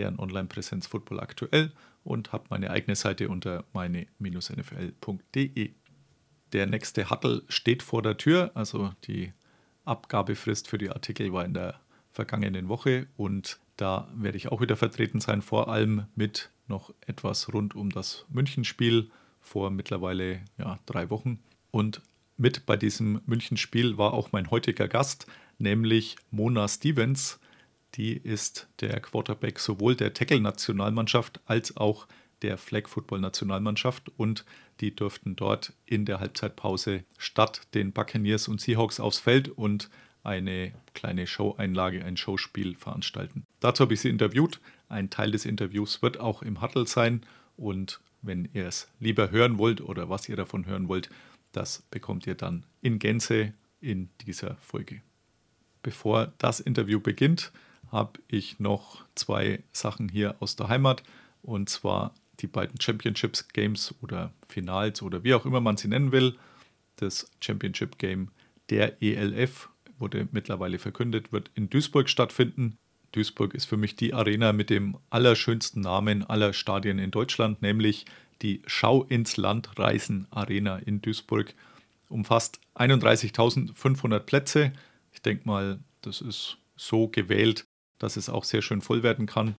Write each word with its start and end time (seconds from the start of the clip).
deren 0.00 0.18
Online-Präsenz 0.18 0.86
Football 0.86 1.20
aktuell 1.20 1.72
und 2.02 2.32
habe 2.32 2.46
meine 2.48 2.70
eigene 2.70 2.96
Seite 2.96 3.28
unter 3.28 3.64
meine-nfl.de. 3.74 5.70
Der 6.52 6.66
nächste 6.66 7.10
Huddle 7.10 7.42
steht 7.48 7.82
vor 7.82 8.00
der 8.02 8.16
Tür, 8.16 8.50
also 8.54 8.94
die 9.04 9.34
Abgabefrist 9.84 10.68
für 10.68 10.78
die 10.78 10.88
Artikel 10.90 11.32
war 11.34 11.44
in 11.44 11.52
der 11.54 11.78
vergangenen 12.10 12.68
Woche 12.68 13.06
und 13.16 13.60
da 13.76 14.08
werde 14.14 14.36
ich 14.36 14.50
auch 14.50 14.60
wieder 14.60 14.76
vertreten 14.76 15.20
sein, 15.20 15.42
vor 15.42 15.68
allem 15.68 16.06
mit 16.14 16.50
noch 16.66 16.92
etwas 17.06 17.52
rund 17.52 17.76
um 17.76 17.90
das 17.90 18.24
Münchenspiel 18.30 19.10
vor 19.40 19.70
mittlerweile 19.70 20.40
ja, 20.58 20.78
drei 20.86 21.10
Wochen. 21.10 21.38
Und 21.70 22.00
mit 22.36 22.66
bei 22.66 22.76
diesem 22.76 23.20
Münchenspiel 23.26 23.98
war 23.98 24.14
auch 24.14 24.32
mein 24.32 24.50
heutiger 24.50 24.88
Gast, 24.88 25.26
nämlich 25.58 26.16
Mona 26.30 26.68
Stevens. 26.68 27.38
Die 27.94 28.16
ist 28.16 28.68
der 28.80 29.00
Quarterback 29.00 29.58
sowohl 29.58 29.96
der 29.96 30.14
Tackle-Nationalmannschaft 30.14 31.40
als 31.46 31.76
auch 31.76 32.06
der 32.42 32.56
Flag 32.56 32.88
Football-Nationalmannschaft 32.88 34.10
und 34.16 34.44
die 34.80 34.94
durften 34.94 35.36
dort 35.36 35.74
in 35.86 36.04
der 36.04 36.20
Halbzeitpause 36.20 37.04
statt 37.18 37.62
den 37.74 37.92
Buccaneers 37.92 38.48
und 38.48 38.60
Seahawks 38.60 39.00
aufs 39.00 39.18
Feld 39.18 39.48
und 39.48 39.90
eine 40.22 40.72
kleine 40.94 41.26
Show-Einlage, 41.26 42.04
ein 42.04 42.16
Showspiel 42.16 42.76
veranstalten. 42.76 43.46
Dazu 43.60 43.82
habe 43.82 43.94
ich 43.94 44.00
sie 44.00 44.08
interviewt. 44.08 44.60
Ein 44.88 45.10
Teil 45.10 45.30
des 45.30 45.44
Interviews 45.44 46.02
wird 46.02 46.18
auch 46.18 46.42
im 46.42 46.60
Huddle 46.60 46.86
sein 46.86 47.22
und 47.56 48.00
wenn 48.22 48.48
ihr 48.52 48.66
es 48.66 48.88
lieber 49.00 49.30
hören 49.30 49.58
wollt 49.58 49.80
oder 49.80 50.10
was 50.10 50.28
ihr 50.28 50.36
davon 50.36 50.66
hören 50.66 50.88
wollt, 50.88 51.08
das 51.52 51.82
bekommt 51.90 52.26
ihr 52.26 52.34
dann 52.34 52.64
in 52.80 52.98
Gänze 52.98 53.54
in 53.80 54.10
dieser 54.26 54.56
Folge. 54.56 55.02
Bevor 55.82 56.32
das 56.38 56.60
Interview 56.60 57.00
beginnt, 57.00 57.50
habe 57.90 58.20
ich 58.28 58.60
noch 58.60 59.04
zwei 59.14 59.62
Sachen 59.72 60.08
hier 60.08 60.36
aus 60.40 60.56
der 60.56 60.68
Heimat 60.68 61.02
und 61.42 61.68
zwar 61.68 62.14
die 62.40 62.46
beiden 62.46 62.80
Championships 62.80 63.48
Games 63.48 63.94
oder 64.02 64.32
Finals 64.48 65.02
oder 65.02 65.24
wie 65.24 65.34
auch 65.34 65.44
immer 65.44 65.60
man 65.60 65.76
sie 65.76 65.88
nennen 65.88 66.12
will. 66.12 66.36
Das 66.96 67.30
Championship 67.40 67.98
Game 67.98 68.30
der 68.70 69.02
ELF 69.02 69.68
wurde 69.98 70.28
mittlerweile 70.32 70.78
verkündet, 70.78 71.32
wird 71.32 71.50
in 71.54 71.68
Duisburg 71.68 72.08
stattfinden. 72.08 72.78
Duisburg 73.12 73.54
ist 73.54 73.66
für 73.66 73.76
mich 73.76 73.96
die 73.96 74.14
Arena 74.14 74.52
mit 74.52 74.70
dem 74.70 74.96
allerschönsten 75.10 75.82
Namen 75.82 76.24
aller 76.24 76.52
Stadien 76.52 76.98
in 76.98 77.10
Deutschland, 77.10 77.60
nämlich 77.60 78.06
die 78.42 78.62
Schau 78.66 79.02
ins 79.04 79.36
Land 79.36 79.78
Reisen 79.78 80.26
Arena 80.30 80.78
in 80.78 81.02
Duisburg. 81.02 81.54
Umfasst 82.08 82.60
31.500 82.76 84.20
Plätze. 84.20 84.72
Ich 85.12 85.22
denke 85.22 85.46
mal, 85.46 85.80
das 86.02 86.20
ist 86.20 86.56
so 86.76 87.08
gewählt, 87.08 87.66
dass 88.00 88.16
es 88.16 88.28
auch 88.28 88.42
sehr 88.42 88.62
schön 88.62 88.80
voll 88.80 89.04
werden 89.04 89.26
kann. 89.26 89.54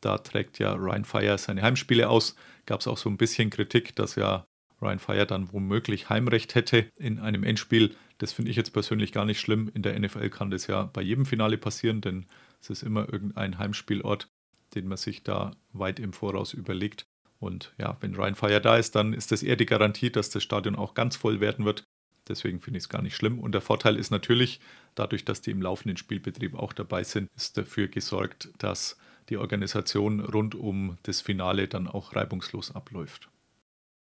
Da 0.00 0.18
trägt 0.18 0.60
ja 0.60 0.74
Ryan 0.74 1.04
Fire 1.04 1.36
seine 1.38 1.62
Heimspiele 1.62 2.08
aus. 2.08 2.36
Gab 2.66 2.80
es 2.80 2.86
auch 2.86 2.98
so 2.98 3.10
ein 3.10 3.16
bisschen 3.16 3.50
Kritik, 3.50 3.96
dass 3.96 4.14
ja 4.14 4.44
Ryan 4.80 4.98
Fire 4.98 5.26
dann 5.26 5.52
womöglich 5.52 6.08
Heimrecht 6.08 6.54
hätte 6.54 6.90
in 6.96 7.18
einem 7.18 7.42
Endspiel. 7.42 7.96
Das 8.18 8.32
finde 8.32 8.50
ich 8.50 8.56
jetzt 8.56 8.72
persönlich 8.72 9.12
gar 9.12 9.24
nicht 9.24 9.40
schlimm. 9.40 9.70
In 9.74 9.82
der 9.82 9.98
NFL 9.98 10.30
kann 10.30 10.50
das 10.50 10.66
ja 10.66 10.84
bei 10.84 11.02
jedem 11.02 11.26
Finale 11.26 11.58
passieren, 11.58 12.00
denn 12.00 12.26
es 12.60 12.70
ist 12.70 12.82
immer 12.82 13.12
irgendein 13.12 13.58
Heimspielort, 13.58 14.28
den 14.74 14.86
man 14.86 14.98
sich 14.98 15.22
da 15.22 15.56
weit 15.72 15.98
im 15.98 16.12
Voraus 16.12 16.52
überlegt. 16.52 17.06
Und 17.38 17.74
ja, 17.78 17.96
wenn 18.00 18.14
Ryan 18.14 18.34
Fire 18.34 18.60
da 18.60 18.76
ist, 18.76 18.94
dann 18.94 19.12
ist 19.12 19.32
das 19.32 19.42
eher 19.42 19.56
die 19.56 19.66
Garantie, 19.66 20.10
dass 20.10 20.30
das 20.30 20.42
Stadion 20.42 20.76
auch 20.76 20.94
ganz 20.94 21.16
voll 21.16 21.40
werden 21.40 21.64
wird. 21.64 21.84
Deswegen 22.28 22.60
finde 22.60 22.78
ich 22.78 22.84
es 22.84 22.88
gar 22.88 23.02
nicht 23.02 23.16
schlimm. 23.16 23.38
Und 23.38 23.52
der 23.52 23.60
Vorteil 23.60 23.96
ist 23.96 24.10
natürlich, 24.10 24.60
dadurch, 24.94 25.24
dass 25.24 25.40
die 25.40 25.50
im 25.50 25.62
laufenden 25.62 25.96
Spielbetrieb 25.96 26.54
auch 26.54 26.72
dabei 26.72 27.04
sind, 27.04 27.30
ist 27.36 27.56
dafür 27.56 27.88
gesorgt, 27.88 28.50
dass 28.58 28.96
die 29.28 29.36
Organisation 29.36 30.20
rund 30.20 30.54
um 30.54 30.98
das 31.02 31.20
Finale 31.20 31.68
dann 31.68 31.88
auch 31.88 32.14
reibungslos 32.14 32.74
abläuft. 32.74 33.28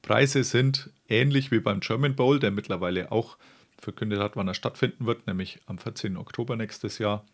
Preise 0.02 0.44
sind 0.44 0.90
ähnlich 1.08 1.50
wie 1.50 1.60
beim 1.60 1.80
German 1.80 2.16
Bowl, 2.16 2.38
der 2.40 2.50
mittlerweile 2.50 3.12
auch 3.12 3.36
verkündet 3.78 4.20
hat, 4.20 4.36
wann 4.36 4.48
er 4.48 4.54
stattfinden 4.54 5.06
wird, 5.06 5.26
nämlich 5.26 5.60
am 5.66 5.78
14. 5.78 6.16
Oktober 6.16 6.56
nächstes 6.56 6.98
Jahr. 6.98 7.24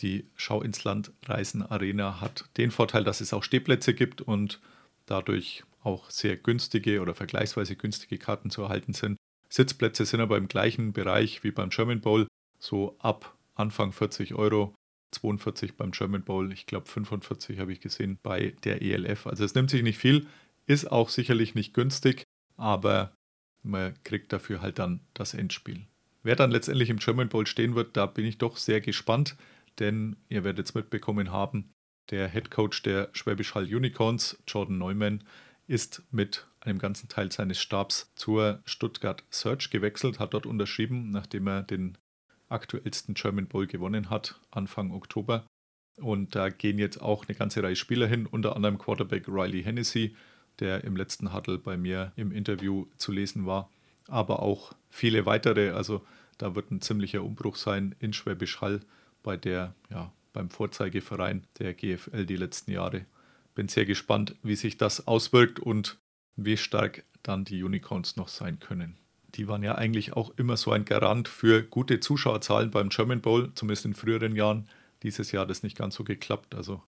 Die 0.00 0.24
Schau 0.34 0.62
ins 0.62 0.84
Land 0.84 1.12
Reisen 1.24 1.62
Arena 1.62 2.20
hat 2.20 2.46
den 2.56 2.70
Vorteil, 2.70 3.04
dass 3.04 3.20
es 3.20 3.32
auch 3.32 3.42
Stehplätze 3.42 3.92
gibt 3.92 4.22
und 4.22 4.60
dadurch 5.06 5.64
auch 5.82 6.10
sehr 6.10 6.36
günstige 6.36 7.00
oder 7.00 7.14
vergleichsweise 7.14 7.76
günstige 7.76 8.18
Karten 8.18 8.50
zu 8.50 8.62
erhalten 8.62 8.92
sind. 8.92 9.16
Sitzplätze 9.52 10.04
sind 10.04 10.20
aber 10.20 10.36
im 10.36 10.48
gleichen 10.48 10.92
Bereich 10.92 11.42
wie 11.44 11.50
beim 11.50 11.70
German 11.70 12.00
Bowl, 12.00 12.26
so 12.58 12.96
ab 12.98 13.36
Anfang 13.54 13.92
40 13.92 14.34
Euro. 14.34 14.74
42 15.12 15.76
beim 15.76 15.90
German 15.90 16.22
Bowl, 16.22 16.52
ich 16.52 16.66
glaube 16.66 16.86
45 16.88 17.58
habe 17.58 17.72
ich 17.72 17.80
gesehen 17.80 18.18
bei 18.22 18.54
der 18.62 18.80
ELF. 18.80 19.26
Also 19.26 19.44
es 19.44 19.54
nimmt 19.54 19.70
sich 19.70 19.82
nicht 19.82 19.98
viel, 19.98 20.28
ist 20.66 20.90
auch 20.90 21.08
sicherlich 21.08 21.56
nicht 21.56 21.74
günstig, 21.74 22.22
aber 22.56 23.12
man 23.62 23.94
kriegt 24.04 24.32
dafür 24.32 24.62
halt 24.62 24.78
dann 24.78 25.00
das 25.14 25.34
Endspiel. 25.34 25.86
Wer 26.22 26.36
dann 26.36 26.50
letztendlich 26.50 26.90
im 26.90 26.98
German 26.98 27.28
Bowl 27.28 27.46
stehen 27.46 27.74
wird, 27.74 27.96
da 27.96 28.06
bin 28.06 28.24
ich 28.24 28.38
doch 28.38 28.56
sehr 28.56 28.80
gespannt, 28.80 29.36
denn 29.78 30.16
ihr 30.28 30.44
werdet 30.44 30.68
es 30.68 30.74
mitbekommen 30.74 31.32
haben, 31.32 31.72
der 32.10 32.28
Head 32.28 32.50
Coach 32.50 32.82
der 32.82 33.08
Schwäbisch 33.12 33.54
Hall 33.54 33.64
Unicorns, 33.64 34.38
Jordan 34.46 34.78
Neumann, 34.78 35.24
ist 35.70 36.02
mit 36.10 36.48
einem 36.58 36.78
ganzen 36.78 37.08
Teil 37.08 37.30
seines 37.30 37.60
Stabs 37.60 38.10
zur 38.16 38.60
Stuttgart 38.64 39.22
Search 39.30 39.70
gewechselt, 39.70 40.18
hat 40.18 40.34
dort 40.34 40.44
unterschrieben, 40.44 41.10
nachdem 41.10 41.46
er 41.46 41.62
den 41.62 41.96
aktuellsten 42.48 43.14
German 43.14 43.46
Bowl 43.46 43.68
gewonnen 43.68 44.10
hat, 44.10 44.40
Anfang 44.50 44.90
Oktober. 44.90 45.46
Und 45.96 46.34
da 46.34 46.48
gehen 46.48 46.78
jetzt 46.78 47.00
auch 47.00 47.26
eine 47.26 47.36
ganze 47.36 47.62
Reihe 47.62 47.76
Spieler 47.76 48.08
hin, 48.08 48.26
unter 48.26 48.56
anderem 48.56 48.78
Quarterback 48.78 49.28
Riley 49.28 49.62
Hennessy, 49.62 50.16
der 50.58 50.82
im 50.82 50.96
letzten 50.96 51.32
Huddle 51.32 51.58
bei 51.58 51.76
mir 51.76 52.12
im 52.16 52.32
Interview 52.32 52.86
zu 52.96 53.12
lesen 53.12 53.46
war, 53.46 53.70
aber 54.08 54.42
auch 54.42 54.72
viele 54.90 55.24
weitere. 55.24 55.70
Also 55.70 56.04
da 56.36 56.56
wird 56.56 56.72
ein 56.72 56.80
ziemlicher 56.80 57.22
Umbruch 57.22 57.54
sein 57.54 57.94
in 58.00 58.12
Schwäbisch 58.12 58.60
Hall 58.60 58.80
bei 59.22 59.36
der, 59.36 59.74
ja, 59.88 60.12
beim 60.32 60.50
Vorzeigeverein 60.50 61.44
der 61.60 61.74
GFL 61.74 62.26
die 62.26 62.36
letzten 62.36 62.72
Jahre. 62.72 63.06
Bin 63.60 63.68
sehr 63.68 63.84
gespannt, 63.84 64.36
wie 64.42 64.56
sich 64.56 64.78
das 64.78 65.06
auswirkt 65.06 65.60
und 65.60 65.98
wie 66.34 66.56
stark 66.56 67.04
dann 67.22 67.44
die 67.44 67.62
Unicorns 67.62 68.16
noch 68.16 68.28
sein 68.28 68.58
können. 68.58 68.96
Die 69.34 69.48
waren 69.48 69.62
ja 69.62 69.74
eigentlich 69.74 70.14
auch 70.14 70.30
immer 70.38 70.56
so 70.56 70.72
ein 70.72 70.86
Garant 70.86 71.28
für 71.28 71.62
gute 71.62 72.00
Zuschauerzahlen 72.00 72.70
beim 72.70 72.88
German 72.88 73.20
Bowl, 73.20 73.52
zumindest 73.54 73.84
in 73.84 73.92
früheren 73.92 74.34
Jahren. 74.34 74.66
Dieses 75.02 75.30
Jahr 75.30 75.42
hat 75.42 75.50
es 75.50 75.62
nicht 75.62 75.76
ganz 75.76 75.94
so 75.94 76.04
geklappt, 76.04 76.54
also 76.54 76.82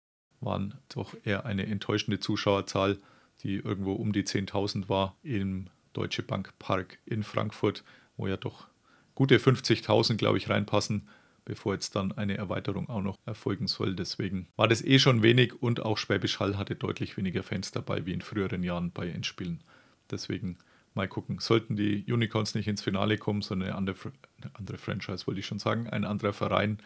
waren 0.42 0.76
doch 0.90 1.16
eher 1.24 1.48
eine 1.48 1.66
enttäuschende 1.66 2.20
Zuschauerzahl, 2.20 3.00
die 3.42 3.56
irgendwo 3.56 3.94
um 3.94 4.14
die 4.14 4.24
10.000 4.24 4.90
war 4.90 5.18
im 5.24 5.72
Deutsche 5.94 6.22
Bank 6.22 6.54
Park 6.60 7.00
in 7.04 7.24
Frankfurt, 7.24 7.84
wo 8.16 8.28
ja 8.28 8.38
doch 8.38 8.68
gute 9.16 9.40
50.000, 9.40 10.18
glaube 10.18 10.38
ich, 10.38 10.52
reinpassen 10.52 11.08
bevor 11.50 11.74
jetzt 11.74 11.96
dann 11.96 12.12
eine 12.12 12.38
Erweiterung 12.38 12.90
auch 12.90 13.02
noch 13.02 13.18
erfolgen 13.26 13.66
soll. 13.66 13.96
Deswegen 13.96 14.48
war 14.56 14.68
das 14.68 14.84
eh 14.84 15.00
schon 15.00 15.24
wenig 15.24 15.64
und 15.64 15.82
auch 15.82 15.98
Schwäbisch 15.98 16.40
Hall 16.40 16.58
hatte 16.58 16.76
deutlich 16.76 17.18
weniger 17.18 17.42
Fans 17.42 17.72
dabei 17.72 18.06
wie 18.06 18.14
in 18.14 18.22
früheren 18.22 18.62
Jahren 18.62 18.92
bei 18.92 19.10
Endspielen. 19.10 19.64
Deswegen 20.12 20.60
mal 20.94 21.08
gucken. 21.08 21.40
Sollten 21.40 21.76
die 21.76 22.06
Unicorns 22.08 22.54
nicht 22.54 22.68
ins 22.68 22.84
Finale 22.84 23.18
kommen, 23.18 23.42
sondern 23.42 23.70
eine 23.70 23.78
andere, 23.78 24.12
eine 24.40 24.56
andere 24.56 24.78
Franchise, 24.78 25.26
wollte 25.26 25.40
ich 25.40 25.48
schon 25.48 25.58
sagen, 25.58 25.90
ein 25.90 26.06
anderer 26.06 26.34
Verein, 26.34 26.78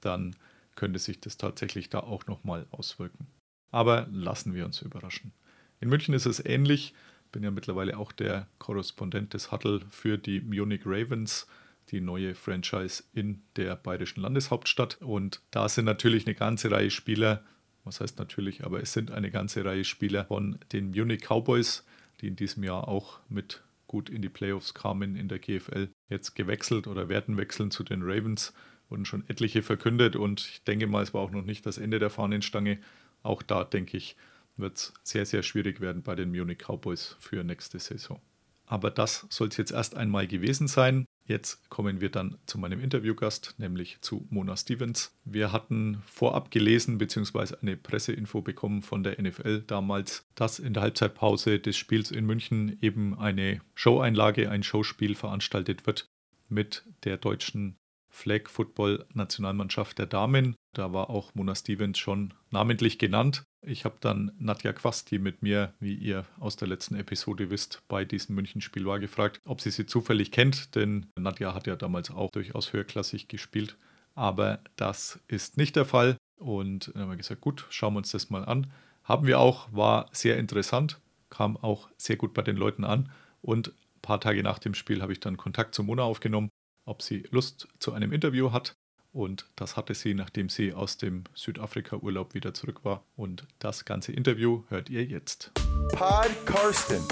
dann 0.00 0.34
könnte 0.76 0.98
sich 0.98 1.20
das 1.20 1.36
tatsächlich 1.36 1.90
da 1.90 2.00
auch 2.00 2.26
nochmal 2.26 2.66
auswirken. 2.70 3.26
Aber 3.70 4.08
lassen 4.10 4.54
wir 4.54 4.64
uns 4.64 4.80
überraschen. 4.80 5.32
In 5.80 5.90
München 5.90 6.14
ist 6.14 6.24
es 6.24 6.42
ähnlich. 6.42 6.94
Bin 7.32 7.42
ja 7.42 7.50
mittlerweile 7.50 7.98
auch 7.98 8.12
der 8.12 8.46
Korrespondent 8.58 9.34
des 9.34 9.52
Huddle 9.52 9.80
für 9.90 10.16
die 10.16 10.40
Munich 10.40 10.82
Ravens 10.86 11.46
die 11.90 12.00
neue 12.00 12.34
Franchise 12.34 13.04
in 13.12 13.42
der 13.56 13.76
bayerischen 13.76 14.20
Landeshauptstadt. 14.20 14.98
Und 15.00 15.40
da 15.50 15.68
sind 15.68 15.84
natürlich 15.84 16.26
eine 16.26 16.34
ganze 16.34 16.70
Reihe 16.70 16.90
Spieler, 16.90 17.44
was 17.84 18.00
heißt 18.00 18.18
natürlich, 18.18 18.64
aber 18.64 18.80
es 18.80 18.92
sind 18.92 19.10
eine 19.10 19.30
ganze 19.30 19.64
Reihe 19.64 19.84
Spieler 19.84 20.24
von 20.24 20.58
den 20.72 20.90
Munich 20.90 21.22
Cowboys, 21.22 21.84
die 22.20 22.28
in 22.28 22.36
diesem 22.36 22.64
Jahr 22.64 22.88
auch 22.88 23.20
mit 23.28 23.62
gut 23.86 24.10
in 24.10 24.22
die 24.22 24.28
Playoffs 24.28 24.74
kamen 24.74 25.14
in 25.14 25.28
der 25.28 25.38
GFL, 25.38 25.88
jetzt 26.08 26.34
gewechselt 26.34 26.86
oder 26.88 27.08
werden 27.08 27.36
wechseln 27.36 27.70
zu 27.70 27.84
den 27.84 28.02
Ravens. 28.02 28.52
Wurden 28.88 29.04
schon 29.04 29.28
etliche 29.28 29.62
verkündet 29.62 30.14
und 30.14 30.40
ich 30.40 30.62
denke 30.62 30.86
mal, 30.86 31.02
es 31.02 31.12
war 31.12 31.20
auch 31.20 31.32
noch 31.32 31.42
nicht 31.42 31.66
das 31.66 31.78
Ende 31.78 31.98
der 31.98 32.10
Fahnenstange. 32.10 32.78
auch 33.22 33.42
da 33.42 33.64
denke 33.64 33.96
ich, 33.96 34.16
wird 34.56 34.76
es 34.76 34.94
sehr, 35.02 35.26
sehr 35.26 35.42
schwierig 35.42 35.80
werden 35.80 36.02
bei 36.02 36.14
den 36.14 36.30
Munich 36.30 36.58
Cowboys 36.58 37.16
für 37.18 37.42
nächste 37.44 37.78
Saison. 37.78 38.20
Aber 38.64 38.90
das 38.90 39.26
soll 39.28 39.48
es 39.48 39.56
jetzt 39.56 39.72
erst 39.72 39.96
einmal 39.96 40.26
gewesen 40.26 40.68
sein. 40.68 41.06
Jetzt 41.26 41.68
kommen 41.70 42.00
wir 42.00 42.08
dann 42.08 42.38
zu 42.46 42.56
meinem 42.56 42.80
Interviewgast, 42.80 43.54
nämlich 43.58 43.98
zu 44.00 44.26
Mona 44.30 44.56
Stevens. 44.56 45.12
Wir 45.24 45.50
hatten 45.50 46.02
vorab 46.06 46.52
gelesen 46.52 46.98
bzw. 46.98 47.56
eine 47.60 47.76
Presseinfo 47.76 48.42
bekommen 48.42 48.82
von 48.82 49.02
der 49.02 49.20
NFL 49.20 49.62
damals, 49.66 50.24
dass 50.36 50.60
in 50.60 50.72
der 50.72 50.84
Halbzeitpause 50.84 51.58
des 51.58 51.76
Spiels 51.76 52.12
in 52.12 52.26
München 52.26 52.78
eben 52.80 53.18
eine 53.18 53.60
Showeinlage, 53.74 54.50
ein 54.50 54.62
Showspiel 54.62 55.16
veranstaltet 55.16 55.86
wird 55.86 56.06
mit 56.48 56.84
der 57.02 57.16
deutschen 57.16 57.76
Flag 58.08 58.48
Football 58.48 59.04
Nationalmannschaft 59.12 59.98
der 59.98 60.06
Damen. 60.06 60.54
Da 60.74 60.92
war 60.92 61.10
auch 61.10 61.34
Mona 61.34 61.54
Stevens 61.54 61.98
schon 61.98 62.32
namentlich 62.50 62.98
genannt. 62.98 63.42
Ich 63.62 63.84
habe 63.84 63.96
dann 64.00 64.32
Nadja 64.38 64.72
Quast, 64.72 65.10
die 65.10 65.18
mit 65.18 65.42
mir, 65.42 65.72
wie 65.80 65.94
ihr 65.94 66.24
aus 66.38 66.56
der 66.56 66.68
letzten 66.68 66.94
Episode 66.94 67.50
wisst, 67.50 67.82
bei 67.88 68.04
diesem 68.04 68.36
Münchenspiel 68.36 68.86
war, 68.86 69.00
gefragt, 69.00 69.40
ob 69.44 69.60
sie 69.60 69.70
sie 69.70 69.86
zufällig 69.86 70.30
kennt, 70.30 70.74
denn 70.74 71.06
Nadja 71.18 71.54
hat 71.54 71.66
ja 71.66 71.76
damals 71.76 72.10
auch 72.10 72.30
durchaus 72.30 72.72
höherklassig 72.72 73.28
gespielt. 73.28 73.76
Aber 74.14 74.60
das 74.76 75.18
ist 75.26 75.56
nicht 75.56 75.76
der 75.76 75.84
Fall. 75.84 76.16
Und 76.36 76.92
dann 76.94 77.02
haben 77.02 77.10
wir 77.10 77.16
gesagt, 77.16 77.40
gut, 77.40 77.66
schauen 77.70 77.94
wir 77.94 77.98
uns 77.98 78.12
das 78.12 78.30
mal 78.30 78.44
an. 78.44 78.70
Haben 79.04 79.26
wir 79.26 79.40
auch, 79.40 79.72
war 79.72 80.08
sehr 80.12 80.38
interessant, 80.38 81.00
kam 81.30 81.56
auch 81.56 81.88
sehr 81.96 82.16
gut 82.16 82.34
bei 82.34 82.42
den 82.42 82.56
Leuten 82.56 82.84
an. 82.84 83.10
Und 83.42 83.68
ein 83.68 84.00
paar 84.02 84.20
Tage 84.20 84.42
nach 84.42 84.58
dem 84.58 84.74
Spiel 84.74 85.02
habe 85.02 85.12
ich 85.12 85.20
dann 85.20 85.36
Kontakt 85.36 85.74
zu 85.74 85.82
Mona 85.82 86.02
aufgenommen 86.02 86.50
ob 86.86 87.02
sie 87.02 87.24
Lust 87.30 87.68
zu 87.78 87.92
einem 87.92 88.12
Interview 88.12 88.52
hat. 88.52 88.76
Und 89.16 89.46
das 89.56 89.78
hatte 89.78 89.94
sie, 89.94 90.12
nachdem 90.12 90.50
sie 90.50 90.74
aus 90.74 90.98
dem 90.98 91.24
Südafrika-Urlaub 91.32 92.34
wieder 92.34 92.52
zurück 92.52 92.84
war. 92.84 93.02
Und 93.16 93.46
das 93.58 93.86
ganze 93.86 94.12
Interview 94.12 94.64
hört 94.68 94.90
ihr 94.90 95.06
jetzt. 95.06 95.54
Pod 95.92 96.28
Karsten. 96.44 97.02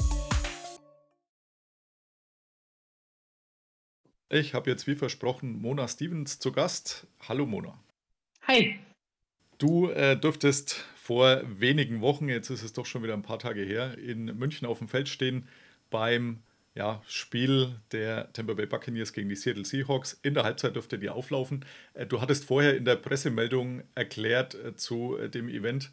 Ich 4.29 4.53
habe 4.53 4.69
jetzt 4.69 4.87
wie 4.87 4.97
versprochen 4.97 5.62
Mona 5.62 5.89
Stevens 5.89 6.39
zu 6.39 6.53
Gast. 6.53 7.06
Hallo 7.27 7.47
Mona. 7.47 7.83
Hi. 8.43 8.79
Du 9.56 9.89
äh, 9.89 10.21
dürftest 10.21 10.85
vor 10.97 11.41
wenigen 11.59 12.03
Wochen, 12.03 12.29
jetzt 12.29 12.51
ist 12.51 12.65
es 12.65 12.75
doch 12.75 12.85
schon 12.85 13.03
wieder 13.03 13.15
ein 13.15 13.23
paar 13.23 13.39
Tage 13.39 13.62
her, 13.62 13.97
in 13.97 14.27
München 14.37 14.69
auf 14.69 14.77
dem 14.77 14.89
Feld 14.89 15.09
stehen 15.09 15.49
beim 15.89 16.43
ja, 16.75 17.03
Spiel 17.06 17.76
der 17.93 18.32
Tampa 18.32 18.55
Bay 18.55 18.67
Buccaneers 18.67 19.12
gegen 19.12 19.29
die 19.29 19.37
Seattle 19.37 19.65
Seahawks. 19.65 20.19
In 20.23 20.35
der 20.35 20.44
Halbzeit 20.44 20.75
dürfte 20.75 20.99
die 20.99 21.09
auflaufen. 21.09 21.65
Äh, 21.94 22.06
du 22.06 22.21
hattest 22.21 22.44
vorher 22.44 22.76
in 22.76 22.85
der 22.85 22.97
Pressemeldung 22.97 23.82
erklärt 23.94 24.55
äh, 24.55 24.75
zu 24.75 25.17
äh, 25.17 25.29
dem 25.29 25.49
Event, 25.49 25.91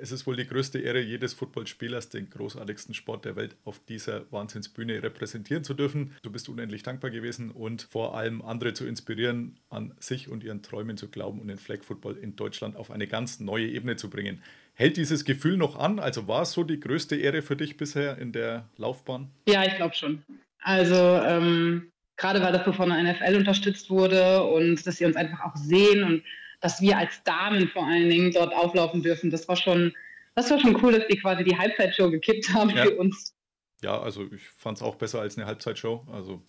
es 0.00 0.10
ist 0.10 0.26
wohl 0.26 0.36
die 0.36 0.46
größte 0.46 0.78
Ehre 0.78 1.00
jedes 1.00 1.34
Footballspielers, 1.34 2.08
den 2.08 2.30
großartigsten 2.30 2.94
Sport 2.94 3.24
der 3.24 3.36
Welt 3.36 3.56
auf 3.64 3.78
dieser 3.78 4.30
Wahnsinnsbühne 4.32 5.02
repräsentieren 5.02 5.64
zu 5.64 5.74
dürfen. 5.74 6.12
Du 6.22 6.30
bist 6.30 6.48
unendlich 6.48 6.82
dankbar 6.82 7.10
gewesen 7.10 7.50
und 7.50 7.82
vor 7.82 8.16
allem 8.16 8.42
andere 8.42 8.72
zu 8.72 8.86
inspirieren, 8.86 9.58
an 9.68 9.94
sich 9.98 10.28
und 10.28 10.44
ihren 10.44 10.62
Träumen 10.62 10.96
zu 10.96 11.08
glauben 11.08 11.40
und 11.40 11.48
den 11.48 11.58
Flag 11.58 11.82
Football 11.82 12.16
in 12.16 12.36
Deutschland 12.36 12.76
auf 12.76 12.90
eine 12.90 13.06
ganz 13.06 13.38
neue 13.40 13.68
Ebene 13.68 13.96
zu 13.96 14.08
bringen. 14.08 14.42
Hält 14.74 14.96
dieses 14.96 15.24
Gefühl 15.24 15.56
noch 15.56 15.76
an? 15.78 15.98
Also 15.98 16.28
war 16.28 16.42
es 16.42 16.52
so 16.52 16.64
die 16.64 16.80
größte 16.80 17.16
Ehre 17.16 17.42
für 17.42 17.56
dich 17.56 17.76
bisher 17.76 18.18
in 18.18 18.32
der 18.32 18.68
Laufbahn? 18.76 19.30
Ja, 19.46 19.64
ich 19.64 19.76
glaube 19.76 19.94
schon. 19.94 20.22
Also 20.60 20.94
ähm, 20.94 21.92
gerade 22.16 22.40
weil 22.40 22.52
das 22.52 22.64
so 22.64 22.72
von 22.72 22.88
der 22.88 23.02
NFL 23.02 23.36
unterstützt 23.36 23.90
wurde 23.90 24.42
und 24.44 24.86
dass 24.86 24.96
sie 24.96 25.04
uns 25.04 25.16
einfach 25.16 25.44
auch 25.44 25.56
sehen 25.56 26.04
und 26.04 26.22
dass 26.60 26.80
wir 26.80 26.96
als 26.96 27.22
Damen 27.24 27.68
vor 27.68 27.84
allen 27.86 28.08
Dingen 28.08 28.30
dort 28.32 28.54
auflaufen 28.54 29.02
dürfen, 29.02 29.30
das 29.30 29.48
war 29.48 29.56
schon, 29.56 29.92
das 30.36 30.50
war 30.50 30.60
schon 30.60 30.80
cool, 30.82 30.92
dass 30.92 31.06
die 31.08 31.18
quasi 31.18 31.44
die 31.44 31.58
Halbzeitshow 31.58 32.10
gekippt 32.10 32.54
haben 32.54 32.70
ja. 32.70 32.84
für 32.84 32.96
uns. 32.96 33.34
Ja, 33.82 34.00
also 34.00 34.24
ich 34.32 34.48
fand 34.48 34.78
es 34.78 34.82
auch 34.82 34.94
besser 34.94 35.20
als 35.20 35.36
eine 35.36 35.46
Halbzeitshow. 35.46 36.06
Also 36.12 36.40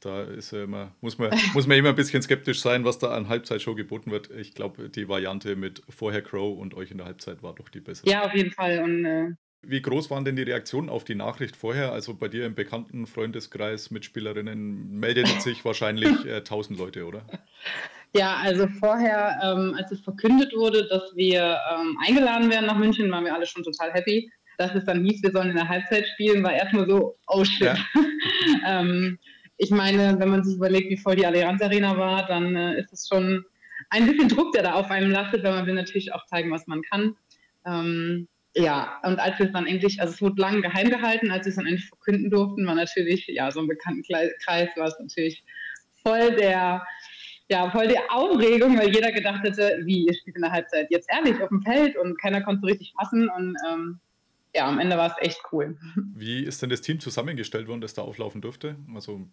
da 0.00 0.22
ist 0.22 0.52
ja 0.52 0.64
immer, 0.64 0.94
muss 1.00 1.18
man, 1.18 1.30
muss 1.54 1.66
man 1.66 1.76
immer 1.76 1.90
ein 1.90 1.94
bisschen 1.94 2.22
skeptisch 2.22 2.60
sein, 2.60 2.84
was 2.84 2.98
da 2.98 3.08
an 3.08 3.28
Halbzeitshow 3.28 3.74
geboten 3.74 4.10
wird. 4.10 4.30
Ich 4.30 4.54
glaube, 4.54 4.88
die 4.88 5.08
Variante 5.08 5.56
mit 5.56 5.82
vorher 5.88 6.22
Crow 6.22 6.58
und 6.58 6.74
euch 6.74 6.90
in 6.90 6.98
der 6.98 7.06
Halbzeit 7.06 7.42
war 7.42 7.54
doch 7.54 7.68
die 7.68 7.80
bessere. 7.80 8.08
Ja, 8.08 8.24
auf 8.24 8.34
jeden 8.34 8.52
Fall. 8.52 8.82
Und, 8.82 9.04
äh, 9.04 9.30
Wie 9.62 9.82
groß 9.82 10.10
waren 10.10 10.24
denn 10.24 10.36
die 10.36 10.42
Reaktionen 10.42 10.88
auf 10.88 11.04
die 11.04 11.16
Nachricht 11.16 11.56
vorher? 11.56 11.92
Also 11.92 12.14
bei 12.14 12.28
dir 12.28 12.46
im 12.46 12.54
bekannten 12.54 13.06
Freundeskreis 13.06 13.90
mit 13.90 14.04
Spielerinnen 14.04 14.98
meldeten 14.98 15.40
sich 15.40 15.64
wahrscheinlich 15.64 16.24
äh, 16.26 16.36
1000 16.36 16.78
Leute, 16.78 17.04
oder? 17.04 17.26
Ja, 18.14 18.36
also 18.36 18.68
vorher, 18.78 19.38
ähm, 19.42 19.74
als 19.76 19.90
es 19.90 20.00
verkündet 20.00 20.54
wurde, 20.54 20.86
dass 20.88 21.14
wir 21.14 21.58
ähm, 21.74 21.98
eingeladen 22.06 22.50
werden 22.50 22.66
nach 22.66 22.78
München, 22.78 23.10
waren 23.10 23.24
wir 23.24 23.34
alle 23.34 23.46
schon 23.46 23.62
total 23.64 23.92
happy. 23.92 24.30
Dass 24.56 24.74
es 24.74 24.84
dann 24.84 25.04
hieß, 25.04 25.22
wir 25.22 25.30
sollen 25.30 25.50
in 25.50 25.56
der 25.56 25.68
Halbzeit 25.68 26.06
spielen, 26.14 26.42
war 26.42 26.52
erstmal 26.52 26.88
so, 26.88 27.16
oh 27.28 27.44
shit. 27.44 27.66
Ja. 27.66 27.76
ähm, 28.66 29.18
ich 29.58 29.70
meine, 29.70 30.18
wenn 30.18 30.28
man 30.30 30.44
sich 30.44 30.56
überlegt, 30.56 30.88
wie 30.90 30.96
voll 30.96 31.16
die 31.16 31.26
Allianz 31.26 31.60
Arena 31.60 31.96
war, 31.98 32.26
dann 32.26 32.54
äh, 32.54 32.78
ist 32.78 32.92
es 32.92 33.08
schon 33.08 33.44
ein 33.90 34.06
bisschen 34.06 34.28
Druck, 34.28 34.52
der 34.52 34.62
da 34.62 34.74
auf 34.74 34.90
einem 34.90 35.10
lastet, 35.10 35.42
weil 35.42 35.52
man 35.52 35.66
will 35.66 35.74
natürlich 35.74 36.12
auch 36.14 36.24
zeigen, 36.26 36.50
was 36.50 36.66
man 36.66 36.82
kann. 36.82 37.16
Ähm, 37.66 38.28
ja, 38.54 39.00
und 39.02 39.18
als 39.18 39.38
wir 39.38 39.46
es 39.46 39.52
dann 39.52 39.66
endlich, 39.66 40.00
also 40.00 40.14
es 40.14 40.22
wurde 40.22 40.40
lange 40.40 40.62
geheim 40.62 40.88
gehalten, 40.90 41.30
als 41.30 41.44
wir 41.44 41.50
es 41.50 41.56
dann 41.56 41.66
endlich 41.66 41.88
verkünden 41.88 42.30
durften, 42.30 42.66
war 42.66 42.74
natürlich, 42.74 43.26
ja, 43.26 43.50
so 43.50 43.60
im 43.60 43.68
bekannten 43.68 44.02
Kreis 44.02 44.70
war 44.76 44.86
es 44.86 44.98
natürlich 44.98 45.44
voll 46.02 46.34
der, 46.36 46.84
ja, 47.50 47.70
voll 47.70 47.88
der 47.88 48.12
Aufregung, 48.12 48.78
weil 48.78 48.94
jeder 48.94 49.12
gedacht 49.12 49.42
hätte, 49.42 49.80
wie, 49.84 50.06
ihr 50.06 50.14
spielt 50.14 50.36
in 50.36 50.42
der 50.42 50.52
Halbzeit 50.52 50.88
jetzt 50.90 51.08
ehrlich 51.12 51.40
auf 51.42 51.48
dem 51.48 51.62
Feld 51.62 51.96
und 51.96 52.20
keiner 52.20 52.42
konnte 52.42 52.60
so 52.60 52.66
richtig 52.66 52.92
fassen 52.98 53.28
und 53.28 53.56
ähm, 53.68 54.00
ja, 54.54 54.66
am 54.66 54.78
Ende 54.78 54.96
war 54.96 55.08
es 55.08 55.26
echt 55.26 55.40
cool. 55.52 55.76
Wie 56.14 56.42
ist 56.42 56.62
denn 56.62 56.70
das 56.70 56.80
Team 56.80 57.00
zusammengestellt 57.00 57.68
worden, 57.68 57.80
das 57.80 57.94
da 57.94 58.02
auflaufen 58.02 58.40
durfte? 58.40 58.76
Also 58.94 59.26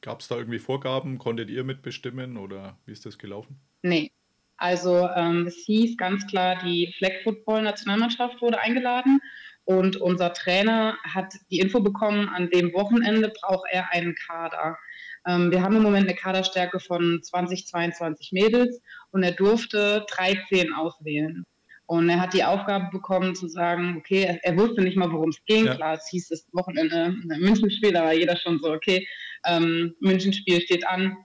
gab 0.00 0.20
es 0.20 0.28
da 0.28 0.36
irgendwie 0.36 0.58
Vorgaben? 0.58 1.18
Konntet 1.18 1.50
ihr 1.50 1.64
mitbestimmen 1.64 2.36
oder 2.36 2.78
wie 2.86 2.92
ist 2.92 3.06
das 3.06 3.18
gelaufen? 3.18 3.60
Nee. 3.82 4.10
Also 4.56 5.08
ähm, 5.14 5.46
es 5.46 5.56
hieß 5.66 5.98
ganz 5.98 6.26
klar, 6.26 6.56
die 6.64 6.94
Flag 6.96 7.22
Football 7.24 7.62
Nationalmannschaft 7.62 8.40
wurde 8.40 8.58
eingeladen 8.58 9.20
und 9.64 9.96
unser 9.96 10.32
Trainer 10.32 10.96
hat 11.02 11.34
die 11.50 11.58
Info 11.58 11.80
bekommen, 11.80 12.28
an 12.28 12.48
dem 12.50 12.72
Wochenende 12.72 13.32
braucht 13.40 13.66
er 13.70 13.92
einen 13.92 14.14
Kader. 14.14 14.78
Ähm, 15.26 15.50
wir 15.50 15.60
haben 15.60 15.76
im 15.76 15.82
Moment 15.82 16.08
eine 16.08 16.16
Kaderstärke 16.16 16.80
von 16.80 17.20
20, 17.22 17.66
22 17.66 18.32
Mädels 18.32 18.80
und 19.10 19.22
er 19.22 19.32
durfte 19.32 20.06
13 20.08 20.72
auswählen. 20.72 21.44
Und 21.86 22.08
er 22.08 22.20
hat 22.20 22.34
die 22.34 22.44
Aufgabe 22.44 22.88
bekommen 22.90 23.36
zu 23.36 23.46
sagen, 23.48 23.96
okay, 23.98 24.24
er, 24.24 24.44
er 24.44 24.56
wusste 24.58 24.82
nicht 24.82 24.96
mal, 24.96 25.10
worum 25.12 25.30
es 25.30 25.44
ging. 25.44 25.66
Ja. 25.66 25.74
Klar, 25.76 25.94
es 25.94 26.08
hieß 26.08 26.28
das 26.28 26.48
Wochenende 26.52 27.14
ein 27.30 27.40
Münchenspiel, 27.40 27.92
da 27.92 28.04
war 28.04 28.12
jeder 28.12 28.36
schon 28.36 28.58
so, 28.58 28.72
okay, 28.72 29.06
ähm, 29.46 29.94
Münchenspiel 30.00 30.60
steht 30.60 30.86
an. 30.86 31.16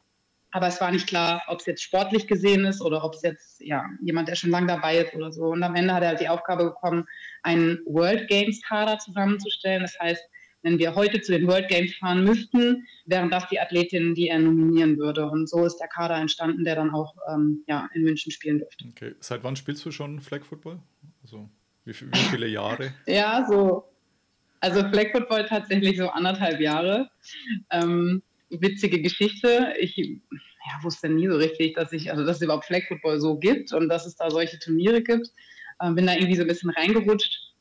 Aber 0.52 0.68
es 0.68 0.82
war 0.82 0.92
nicht 0.92 1.08
klar, 1.08 1.42
ob 1.48 1.62
es 1.62 1.66
jetzt 1.66 1.82
sportlich 1.82 2.28
gesehen 2.28 2.66
ist 2.66 2.82
oder 2.82 3.04
ob 3.04 3.16
es 3.16 3.22
jetzt 3.22 3.62
ja, 3.62 3.86
jemand, 4.02 4.28
der 4.28 4.36
schon 4.36 4.50
lange 4.50 4.68
dabei 4.68 4.98
ist 4.98 5.16
oder 5.16 5.32
so. 5.32 5.46
Und 5.46 5.64
am 5.64 5.76
Ende 5.76 5.94
hat 5.94 6.04
er 6.04 6.10
halt 6.10 6.20
die 6.20 6.28
Aufgabe 6.28 6.66
bekommen, 6.66 7.06
einen 7.42 7.80
World 7.86 8.28
Games 8.28 8.62
Kader 8.62 9.00
zusammenzustellen. 9.00 9.82
Das 9.82 9.98
heißt, 9.98 10.22
wenn 10.64 10.80
wir 10.80 10.96
heute 10.96 11.22
zu 11.22 11.32
den 11.32 11.48
World 11.48 11.68
Games 11.70 11.94
fahren 11.96 12.24
müssten, 12.24 12.88
wären 13.06 13.30
das 13.30 13.48
die 13.50 13.60
Athletinnen, 13.60 14.16
die 14.16 14.28
er 14.28 14.40
nominieren 14.40 14.98
würde. 14.98 15.26
Und 15.28 15.50
so 15.50 15.66
ist 15.66 15.78
der 15.78 15.88
Kader 15.88 16.16
entstanden, 16.16 16.64
der 16.64 16.76
dann 16.76 16.92
auch 16.92 17.16
ähm, 17.34 17.64
ja, 17.68 17.90
in 17.94 18.04
München 18.04 18.32
spielen 18.32 18.60
dürfte. 18.60 18.86
Okay. 18.90 19.16
Seit 19.20 19.44
wann 19.44 19.56
spielst 19.56 19.86
du 19.86 19.92
schon 19.92 20.20
Flag 20.20 20.44
Football? 20.44 20.80
Also 21.24 21.50
wie, 21.86 21.94
wie 21.94 22.20
viele 22.30 22.48
Jahre? 22.48 22.94
ja, 23.08 23.46
so. 23.50 23.86
Also 24.60 24.82
Flag 24.90 25.12
Football 25.12 25.46
tatsächlich 25.48 25.98
so 25.98 26.10
anderthalb 26.10 26.60
Jahre. 26.60 27.10
Ähm, 27.72 28.22
witzige 28.50 29.02
Geschichte. 29.02 29.74
Ich 29.80 29.98
ja, 29.98 30.84
wusste 30.84 31.10
nie 31.10 31.28
so 31.28 31.38
richtig, 31.38 31.74
dass 31.74 31.92
ich, 31.92 32.12
also 32.12 32.24
dass 32.24 32.38
es 32.38 32.44
überhaupt 32.44 32.66
Flag 32.66 32.84
Football 32.88 33.20
so 33.20 33.38
gibt 33.38 33.74
und 33.74 33.90
dass 33.90 34.06
es 34.06 34.16
da 34.16 34.30
solche 34.30 34.60
Turniere 34.60 35.02
gibt. 35.02 35.30
Ähm, 35.82 35.96
bin 35.96 36.06
da 36.06 36.14
irgendwie 36.14 36.36
so 36.36 36.44
ein 36.44 36.48
bisschen 36.48 36.70
reingerutscht. 36.70 37.54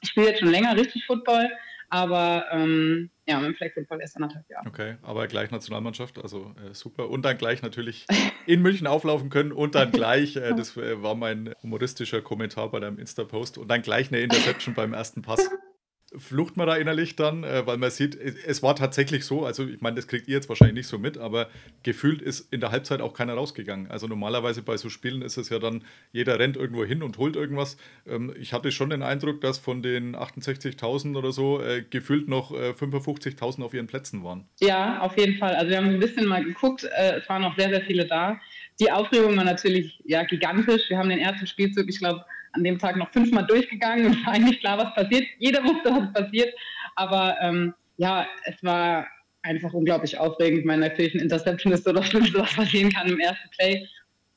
Ich 0.00 0.10
spiele 0.10 0.28
jetzt 0.28 0.40
schon 0.40 0.50
länger 0.50 0.76
richtig 0.76 1.04
Football, 1.06 1.50
aber 1.90 2.46
ähm, 2.50 3.10
ja, 3.26 3.38
mit 3.38 3.48
dem 3.48 3.54
Flag 3.54 3.72
Football 3.74 4.00
erst 4.00 4.16
anderthalb 4.16 4.48
Jahre. 4.48 4.66
Okay, 4.66 4.96
aber 5.02 5.26
gleich 5.26 5.50
Nationalmannschaft, 5.50 6.18
also 6.18 6.54
äh, 6.64 6.74
super. 6.74 7.10
Und 7.10 7.22
dann 7.22 7.36
gleich 7.36 7.62
natürlich 7.62 8.06
in 8.46 8.62
München 8.62 8.86
auflaufen 8.86 9.30
können 9.30 9.52
und 9.52 9.74
dann 9.74 9.90
gleich, 9.90 10.36
äh, 10.36 10.54
das 10.54 10.76
äh, 10.76 11.02
war 11.02 11.14
mein 11.14 11.54
humoristischer 11.62 12.22
Kommentar 12.22 12.70
bei 12.70 12.80
deinem 12.80 12.98
Insta-Post, 12.98 13.58
und 13.58 13.68
dann 13.68 13.82
gleich 13.82 14.08
eine 14.08 14.20
Interception 14.20 14.74
beim 14.74 14.94
ersten 14.94 15.22
Pass 15.22 15.48
flucht 16.16 16.56
man 16.56 16.66
da 16.66 16.76
innerlich 16.76 17.16
dann, 17.16 17.44
äh, 17.44 17.66
weil 17.66 17.76
man 17.76 17.90
sieht, 17.90 18.16
es 18.16 18.62
war 18.62 18.74
tatsächlich 18.74 19.24
so, 19.24 19.44
also 19.44 19.66
ich 19.66 19.80
meine, 19.80 19.96
das 19.96 20.06
kriegt 20.06 20.26
ihr 20.26 20.34
jetzt 20.34 20.48
wahrscheinlich 20.48 20.74
nicht 20.74 20.86
so 20.86 20.98
mit, 20.98 21.18
aber 21.18 21.48
gefühlt 21.82 22.22
ist 22.22 22.52
in 22.52 22.60
der 22.60 22.70
Halbzeit 22.70 23.00
auch 23.00 23.12
keiner 23.12 23.34
rausgegangen. 23.34 23.90
Also 23.90 24.06
normalerweise 24.06 24.62
bei 24.62 24.76
so 24.76 24.88
Spielen 24.88 25.22
ist 25.22 25.36
es 25.36 25.50
ja 25.50 25.58
dann, 25.58 25.84
jeder 26.12 26.38
rennt 26.38 26.56
irgendwo 26.56 26.84
hin 26.84 27.02
und 27.02 27.18
holt 27.18 27.36
irgendwas. 27.36 27.76
Ähm, 28.06 28.34
ich 28.38 28.52
hatte 28.52 28.72
schon 28.72 28.90
den 28.90 29.02
Eindruck, 29.02 29.40
dass 29.42 29.58
von 29.58 29.82
den 29.82 30.16
68.000 30.16 31.16
oder 31.16 31.32
so 31.32 31.60
äh, 31.60 31.82
gefühlt 31.82 32.28
noch 32.28 32.52
äh, 32.52 32.70
55.000 32.70 33.62
auf 33.62 33.74
ihren 33.74 33.86
Plätzen 33.86 34.24
waren. 34.24 34.46
Ja, 34.60 35.00
auf 35.00 35.18
jeden 35.18 35.36
Fall. 35.36 35.54
Also 35.56 35.70
wir 35.70 35.76
haben 35.76 35.88
ein 35.88 36.00
bisschen 36.00 36.26
mal 36.26 36.42
geguckt, 36.42 36.84
äh, 36.84 37.18
es 37.18 37.28
waren 37.28 37.42
noch 37.42 37.56
sehr, 37.56 37.68
sehr 37.68 37.82
viele 37.82 38.06
da. 38.06 38.40
Die 38.80 38.90
Aufregung 38.90 39.36
war 39.36 39.44
natürlich 39.44 40.00
ja, 40.04 40.22
gigantisch. 40.24 40.88
Wir 40.88 40.98
haben 40.98 41.08
den 41.08 41.18
ersten 41.18 41.46
Spielzug, 41.46 41.88
ich 41.88 41.98
glaube, 41.98 42.24
an 42.52 42.64
dem 42.64 42.78
Tag 42.78 42.96
noch 42.96 43.10
fünfmal 43.12 43.46
durchgegangen 43.46 44.06
und 44.06 44.26
war 44.26 44.34
eigentlich 44.34 44.60
klar, 44.60 44.78
was 44.78 44.94
passiert. 44.94 45.26
Jeder 45.38 45.62
wusste, 45.64 45.90
was 45.90 46.12
passiert. 46.12 46.54
Aber 46.96 47.36
ähm, 47.40 47.74
ja, 47.96 48.26
es 48.44 48.62
war 48.62 49.06
einfach 49.42 49.72
unglaublich 49.72 50.18
aufregend. 50.18 50.60
Ich 50.60 50.64
meine, 50.64 50.88
natürlich 50.88 51.14
ein 51.14 51.20
Interception 51.20 51.72
ist 51.72 51.84
so 51.84 51.92
das 51.92 52.06
Schlimmste, 52.06 52.38
was 52.38 52.54
passieren 52.54 52.90
kann 52.92 53.08
im 53.08 53.20
ersten 53.20 53.48
Play. 53.50 53.86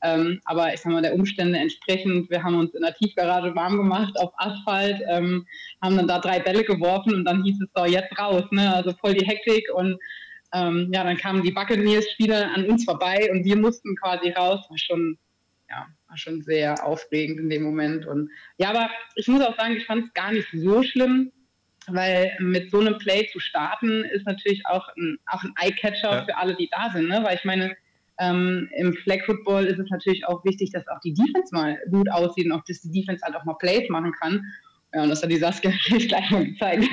Ähm, 0.04 0.40
aber 0.46 0.74
ich 0.74 0.80
sag 0.80 0.92
mal, 0.92 1.02
der 1.02 1.14
Umstände 1.14 1.58
entsprechend, 1.58 2.28
wir 2.28 2.42
haben 2.42 2.56
uns 2.56 2.74
in 2.74 2.82
der 2.82 2.94
Tiefgarage 2.94 3.54
warm 3.54 3.76
gemacht 3.76 4.12
auf 4.18 4.32
Asphalt, 4.36 5.00
ähm, 5.08 5.46
haben 5.80 5.96
dann 5.96 6.08
da 6.08 6.18
drei 6.18 6.40
Bälle 6.40 6.64
geworfen 6.64 7.14
und 7.14 7.24
dann 7.24 7.44
hieß 7.44 7.60
es 7.60 7.68
so, 7.74 7.84
jetzt 7.84 8.18
raus, 8.18 8.42
ne? 8.50 8.74
Also 8.74 8.92
voll 9.00 9.14
die 9.14 9.26
Hektik 9.26 9.64
und 9.74 9.96
ähm, 10.52 10.90
ja, 10.92 11.04
dann 11.04 11.16
kamen 11.16 11.42
die 11.42 11.52
Buccaneers-Spieler 11.52 12.52
an 12.54 12.66
uns 12.66 12.84
vorbei 12.84 13.28
und 13.30 13.44
wir 13.44 13.56
mussten 13.56 13.96
quasi 13.96 14.30
raus. 14.30 14.66
War 14.68 14.78
schon, 14.78 15.18
ja, 15.70 15.86
war 16.08 16.18
schon 16.18 16.42
sehr 16.42 16.84
aufregend 16.86 17.40
in 17.40 17.50
dem 17.50 17.62
Moment. 17.62 18.06
Und 18.06 18.30
ja, 18.58 18.70
aber 18.70 18.90
ich 19.16 19.28
muss 19.28 19.42
auch 19.42 19.56
sagen, 19.56 19.76
ich 19.76 19.86
fand 19.86 20.06
es 20.06 20.14
gar 20.14 20.32
nicht 20.32 20.48
so 20.52 20.82
schlimm, 20.82 21.32
weil 21.86 22.36
mit 22.38 22.70
so 22.70 22.80
einem 22.80 22.98
Play 22.98 23.28
zu 23.32 23.40
starten 23.40 24.04
ist 24.04 24.26
natürlich 24.26 24.64
auch 24.66 24.88
ein, 24.96 25.18
auch 25.26 25.42
ein 25.42 25.54
Eye-Catcher 25.60 26.12
ja. 26.12 26.24
für 26.24 26.36
alle, 26.36 26.54
die 26.54 26.68
da 26.70 26.90
sind. 26.90 27.08
Ne? 27.08 27.20
Weil 27.24 27.36
ich 27.36 27.44
meine, 27.44 27.74
ähm, 28.18 28.68
Im 28.76 28.92
Flag 28.94 29.24
Football 29.24 29.64
ist 29.64 29.78
es 29.78 29.90
natürlich 29.90 30.24
auch 30.26 30.44
wichtig, 30.44 30.70
dass 30.70 30.86
auch 30.88 31.00
die 31.00 31.14
Defense 31.14 31.52
mal 31.54 31.78
gut 31.90 32.10
aussieht 32.10 32.46
und 32.46 32.52
auch, 32.52 32.64
dass 32.64 32.82
die 32.82 32.90
Defense 32.90 33.24
halt 33.24 33.34
auch 33.34 33.44
mal 33.44 33.54
Plays 33.54 33.88
machen 33.88 34.12
kann. 34.20 34.44
Ja, 34.94 35.02
und 35.02 35.08
das 35.08 35.22
hat 35.22 35.30
die 35.30 35.38
Saskia 35.38 35.70
natürlich 35.88 36.08
gleich 36.08 36.30
mal 36.30 36.44
gezeigt. 36.44 36.84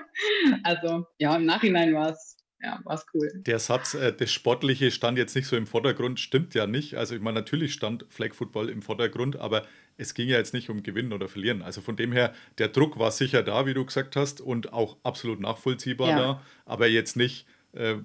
also, 0.64 1.06
ja, 1.18 1.36
im 1.36 1.44
Nachhinein 1.44 1.94
war 1.94 2.10
es 2.10 2.33
ja, 2.64 2.80
war's 2.84 3.06
cool. 3.12 3.30
Der 3.34 3.58
Satz, 3.58 3.94
äh, 3.94 4.12
das 4.12 4.32
Sportliche 4.32 4.90
stand 4.90 5.18
jetzt 5.18 5.36
nicht 5.36 5.46
so 5.46 5.56
im 5.56 5.66
Vordergrund, 5.66 6.18
stimmt 6.18 6.54
ja 6.54 6.66
nicht. 6.66 6.94
Also 6.94 7.14
ich 7.14 7.20
meine, 7.20 7.38
natürlich 7.38 7.74
stand 7.74 8.06
Flag 8.08 8.34
Football 8.34 8.70
im 8.70 8.80
Vordergrund, 8.80 9.36
aber 9.36 9.66
es 9.96 10.14
ging 10.14 10.28
ja 10.28 10.38
jetzt 10.38 10.54
nicht 10.54 10.70
um 10.70 10.82
Gewinnen 10.82 11.12
oder 11.12 11.28
Verlieren. 11.28 11.62
Also 11.62 11.80
von 11.80 11.96
dem 11.96 12.12
her, 12.12 12.32
der 12.58 12.68
Druck 12.68 12.98
war 12.98 13.10
sicher 13.10 13.42
da, 13.42 13.66
wie 13.66 13.74
du 13.74 13.84
gesagt 13.84 14.16
hast, 14.16 14.40
und 14.40 14.72
auch 14.72 14.96
absolut 15.02 15.40
nachvollziehbar 15.40 16.08
ja. 16.08 16.18
da, 16.18 16.42
aber 16.64 16.86
jetzt 16.86 17.16
nicht, 17.16 17.46
äh, 17.72 17.96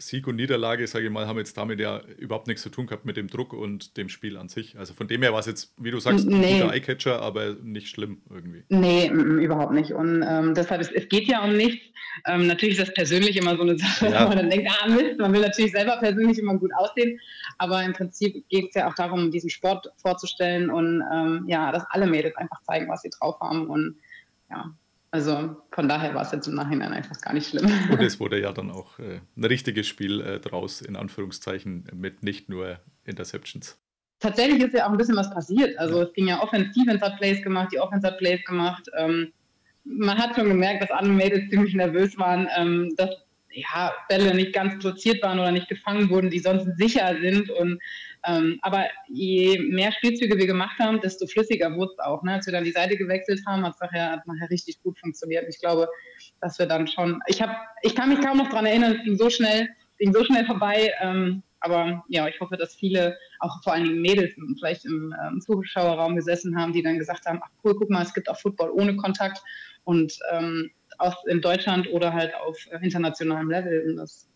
Sieg 0.00 0.26
und 0.26 0.36
Niederlage, 0.36 0.86
sage 0.86 1.06
ich 1.06 1.10
mal, 1.10 1.26
haben 1.26 1.38
jetzt 1.38 1.56
damit 1.56 1.78
ja 1.78 2.00
überhaupt 2.16 2.46
nichts 2.46 2.62
zu 2.62 2.70
tun 2.70 2.86
gehabt 2.86 3.04
mit 3.04 3.16
dem 3.16 3.28
Druck 3.28 3.52
und 3.52 3.96
dem 3.98 4.08
Spiel 4.08 4.36
an 4.38 4.48
sich. 4.48 4.78
Also 4.78 4.94
von 4.94 5.08
dem 5.08 5.22
her 5.22 5.32
war 5.32 5.40
es 5.40 5.46
jetzt, 5.46 5.74
wie 5.76 5.90
du 5.90 6.00
sagst, 6.00 6.26
ein 6.26 6.40
guter 6.40 6.72
Eyecatcher, 6.72 7.20
aber 7.20 7.54
nicht 7.62 7.88
schlimm 7.88 8.22
irgendwie. 8.30 8.64
Nee, 8.70 9.08
überhaupt 9.08 9.72
nicht. 9.72 9.92
Und 9.92 10.24
ähm, 10.26 10.54
deshalb, 10.54 10.80
es, 10.80 10.90
es 10.90 11.08
geht 11.08 11.28
ja 11.28 11.44
um 11.44 11.54
nichts. 11.54 11.84
Ähm, 12.26 12.46
natürlich 12.46 12.78
ist 12.78 12.88
das 12.88 12.94
persönlich 12.94 13.36
immer 13.36 13.56
so 13.56 13.62
eine 13.62 13.78
Sache, 13.78 14.10
ja. 14.10 14.24
wo 14.24 14.28
man 14.28 14.38
dann 14.38 14.50
denkt, 14.50 14.70
ah 14.70 14.88
Mist, 14.88 15.18
man 15.18 15.32
will 15.32 15.42
natürlich 15.42 15.72
selber 15.72 15.98
persönlich 15.98 16.38
immer 16.38 16.56
gut 16.56 16.70
aussehen. 16.76 17.20
Aber 17.58 17.82
im 17.82 17.92
Prinzip 17.92 18.48
geht 18.48 18.68
es 18.70 18.74
ja 18.74 18.88
auch 18.88 18.94
darum, 18.94 19.30
diesen 19.30 19.50
Sport 19.50 19.86
vorzustellen 19.98 20.70
und 20.70 21.02
ähm, 21.12 21.44
ja, 21.46 21.70
dass 21.72 21.84
alle 21.90 22.06
Mädels 22.06 22.36
einfach 22.36 22.62
zeigen, 22.62 22.88
was 22.88 23.02
sie 23.02 23.10
drauf 23.10 23.38
haben. 23.40 23.68
Und 23.68 23.96
ja, 24.50 24.72
also 25.10 25.56
von 25.72 25.88
daher 25.88 26.14
war 26.14 26.22
es 26.22 26.32
jetzt 26.32 26.46
im 26.46 26.54
Nachhinein 26.54 26.92
einfach 26.92 27.20
gar 27.20 27.34
nicht 27.34 27.48
schlimm. 27.48 27.70
Und 27.90 28.00
es 28.00 28.20
wurde 28.20 28.40
ja 28.40 28.52
dann 28.52 28.70
auch 28.70 28.98
äh, 28.98 29.20
ein 29.36 29.44
richtiges 29.44 29.86
Spiel 29.86 30.20
äh, 30.20 30.40
draus, 30.40 30.80
in 30.80 30.96
Anführungszeichen, 30.96 31.88
mit 31.94 32.22
nicht 32.22 32.48
nur 32.48 32.78
Interceptions. 33.04 33.78
Tatsächlich 34.20 34.62
ist 34.62 34.74
ja 34.74 34.86
auch 34.86 34.90
ein 34.90 34.98
bisschen 34.98 35.16
was 35.16 35.32
passiert. 35.32 35.78
Also 35.78 36.02
es 36.02 36.12
ging 36.12 36.28
ja 36.28 36.38
Defense 36.44 37.04
hat 37.04 37.16
Plays 37.16 37.42
gemacht, 37.42 37.70
die 37.72 37.80
Offense 37.80 38.06
hat 38.06 38.18
Plays 38.18 38.44
gemacht. 38.44 38.88
Ähm, 38.96 39.32
man 39.84 40.18
hat 40.18 40.36
schon 40.36 40.48
gemerkt, 40.48 40.82
dass 40.82 40.90
alle 40.90 41.08
Mädels 41.08 41.48
ziemlich 41.50 41.74
nervös 41.74 42.16
waren, 42.18 42.46
ähm, 42.56 42.94
dass 42.96 43.10
ja, 43.52 43.92
Bälle 44.08 44.34
nicht 44.34 44.52
ganz 44.52 44.78
platziert 44.78 45.22
waren 45.22 45.38
oder 45.38 45.50
nicht 45.50 45.68
gefangen 45.68 46.08
wurden, 46.10 46.30
die 46.30 46.38
sonst 46.38 46.66
sicher 46.76 47.16
sind. 47.20 47.50
Und 47.50 47.80
ähm, 48.26 48.58
aber 48.62 48.86
je 49.08 49.58
mehr 49.58 49.92
Spielzüge 49.92 50.36
wir 50.36 50.46
gemacht 50.46 50.78
haben, 50.78 51.00
desto 51.00 51.26
flüssiger 51.26 51.74
wurde 51.76 51.92
es 51.92 51.98
auch. 51.98 52.22
Ne? 52.22 52.34
Als 52.34 52.46
wir 52.46 52.52
dann 52.52 52.64
die 52.64 52.72
Seite 52.72 52.96
gewechselt 52.96 53.40
haben, 53.46 53.64
hat 53.64 53.74
es 53.74 53.80
nachher, 53.80 54.22
nachher 54.26 54.50
richtig 54.50 54.82
gut 54.82 54.98
funktioniert. 54.98 55.46
Ich 55.48 55.58
glaube, 55.58 55.88
dass 56.40 56.58
wir 56.58 56.66
dann 56.66 56.86
schon. 56.86 57.20
Ich 57.26 57.40
habe, 57.42 57.54
ich 57.82 57.94
kann 57.94 58.08
mich 58.08 58.20
kaum 58.20 58.38
noch 58.38 58.48
daran 58.48 58.66
erinnern, 58.66 58.96
es 58.96 59.04
ging 59.04 59.16
so 59.16 59.30
schnell, 59.30 59.68
ging 59.98 60.12
so 60.12 60.24
schnell 60.24 60.44
vorbei. 60.44 60.92
Ähm, 61.00 61.42
aber 61.60 62.02
ja, 62.08 62.26
ich 62.26 62.40
hoffe, 62.40 62.56
dass 62.56 62.74
viele, 62.74 63.18
auch 63.40 63.62
vor 63.62 63.74
allen 63.74 63.84
Dingen 63.84 64.00
Mädels, 64.00 64.34
vielleicht 64.58 64.86
im 64.86 65.14
ähm, 65.22 65.40
Zuschauerraum 65.40 66.16
gesessen 66.16 66.58
haben, 66.58 66.72
die 66.72 66.82
dann 66.82 66.98
gesagt 66.98 67.26
haben, 67.26 67.40
ach 67.42 67.50
cool, 67.64 67.74
guck 67.76 67.90
mal, 67.90 68.02
es 68.02 68.14
gibt 68.14 68.28
auch 68.28 68.38
Football 68.38 68.70
ohne 68.70 68.96
Kontakt 68.96 69.42
und 69.84 70.18
ähm, 70.32 70.70
aus, 71.00 71.14
in 71.26 71.40
Deutschland 71.40 71.88
oder 71.92 72.12
halt 72.12 72.34
auf 72.34 72.56
internationalem 72.82 73.50
Level. 73.50 73.90
Und 73.90 73.96
das 73.96 74.30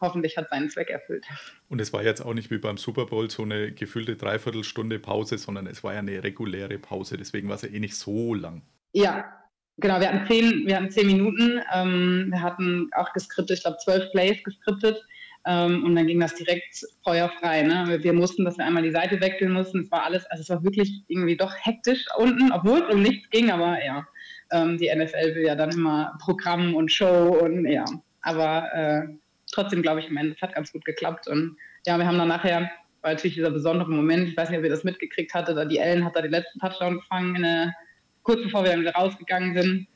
hoffentlich 0.00 0.36
hat 0.36 0.48
seinen 0.50 0.70
Zweck 0.70 0.90
erfüllt. 0.90 1.26
Und 1.68 1.80
es 1.80 1.92
war 1.92 2.02
jetzt 2.02 2.20
auch 2.20 2.34
nicht 2.34 2.50
wie 2.50 2.58
beim 2.58 2.76
Super 2.76 3.06
Bowl 3.06 3.30
so 3.30 3.42
eine 3.42 3.72
gefühlte 3.72 4.16
Dreiviertelstunde 4.16 4.98
Pause, 4.98 5.38
sondern 5.38 5.66
es 5.66 5.84
war 5.84 5.92
ja 5.92 5.98
eine 6.00 6.22
reguläre 6.22 6.78
Pause, 6.78 7.16
deswegen 7.16 7.48
war 7.48 7.56
es 7.56 7.62
ja 7.62 7.68
eh 7.68 7.80
nicht 7.80 7.96
so 7.96 8.34
lang. 8.34 8.62
Ja, 8.92 9.30
genau, 9.76 10.00
wir 10.00 10.08
hatten 10.08 10.26
zehn, 10.26 10.66
wir 10.66 10.76
hatten 10.76 10.90
zehn 10.90 11.06
Minuten, 11.06 11.60
ähm, 11.74 12.28
wir 12.30 12.42
hatten 12.42 12.90
auch 12.94 13.12
geskriptet, 13.12 13.58
ich 13.58 13.62
glaube 13.62 13.78
zwölf 13.84 14.10
Plays 14.12 14.42
geskriptet. 14.42 15.00
Ähm, 15.46 15.84
und 15.84 15.96
dann 15.96 16.06
ging 16.06 16.20
das 16.20 16.34
direkt 16.34 16.84
feuerfrei. 17.02 17.62
Ne? 17.62 17.98
Wir 18.02 18.12
mussten, 18.12 18.44
dass 18.44 18.58
wir 18.58 18.66
einmal 18.66 18.82
die 18.82 18.90
Seite 18.90 19.18
wechseln 19.22 19.52
mussten. 19.52 19.80
Es 19.80 19.90
war 19.90 20.04
alles, 20.04 20.26
also 20.26 20.42
es 20.42 20.50
war 20.50 20.62
wirklich 20.62 21.02
irgendwie 21.08 21.34
doch 21.36 21.54
hektisch 21.56 22.04
unten, 22.18 22.52
obwohl 22.52 22.80
es 22.80 22.94
um 22.94 23.02
nichts 23.02 23.30
ging, 23.30 23.50
aber 23.50 23.82
ja, 23.82 24.06
ähm, 24.50 24.78
die 24.78 24.90
NFL 24.94 25.34
will 25.34 25.44
ja 25.44 25.54
dann 25.54 25.70
immer 25.70 26.16
Programm 26.20 26.74
und 26.74 26.92
Show 26.92 27.38
und 27.40 27.66
ja, 27.66 27.84
aber 28.22 28.72
äh, 28.74 29.08
trotzdem 29.50 29.82
glaube 29.82 30.00
ich 30.00 30.08
am 30.08 30.16
Ende, 30.16 30.34
es 30.34 30.42
hat 30.42 30.54
ganz 30.54 30.72
gut 30.72 30.84
geklappt. 30.84 31.28
Und 31.28 31.56
ja, 31.86 31.98
wir 31.98 32.06
haben 32.06 32.18
dann 32.18 32.28
nachher, 32.28 32.70
war 33.02 33.12
natürlich 33.12 33.36
dieser 33.36 33.50
besondere 33.50 33.90
Moment, 33.90 34.28
ich 34.28 34.36
weiß 34.36 34.50
nicht, 34.50 34.58
ob 34.58 34.64
ihr 34.64 34.70
das 34.70 34.84
mitgekriegt 34.84 35.32
hattet, 35.34 35.56
da 35.56 35.64
die 35.64 35.78
Ellen 35.78 36.04
hat 36.04 36.16
da 36.16 36.22
den 36.22 36.30
letzten 36.30 36.58
Touchdown 36.58 36.96
gefangen, 36.96 37.36
eine, 37.36 37.74
kurz 38.22 38.42
bevor 38.42 38.64
wir 38.64 38.70
dann 38.70 38.80
wieder 38.80 38.94
rausgegangen 38.94 39.54
sind. 39.54 39.86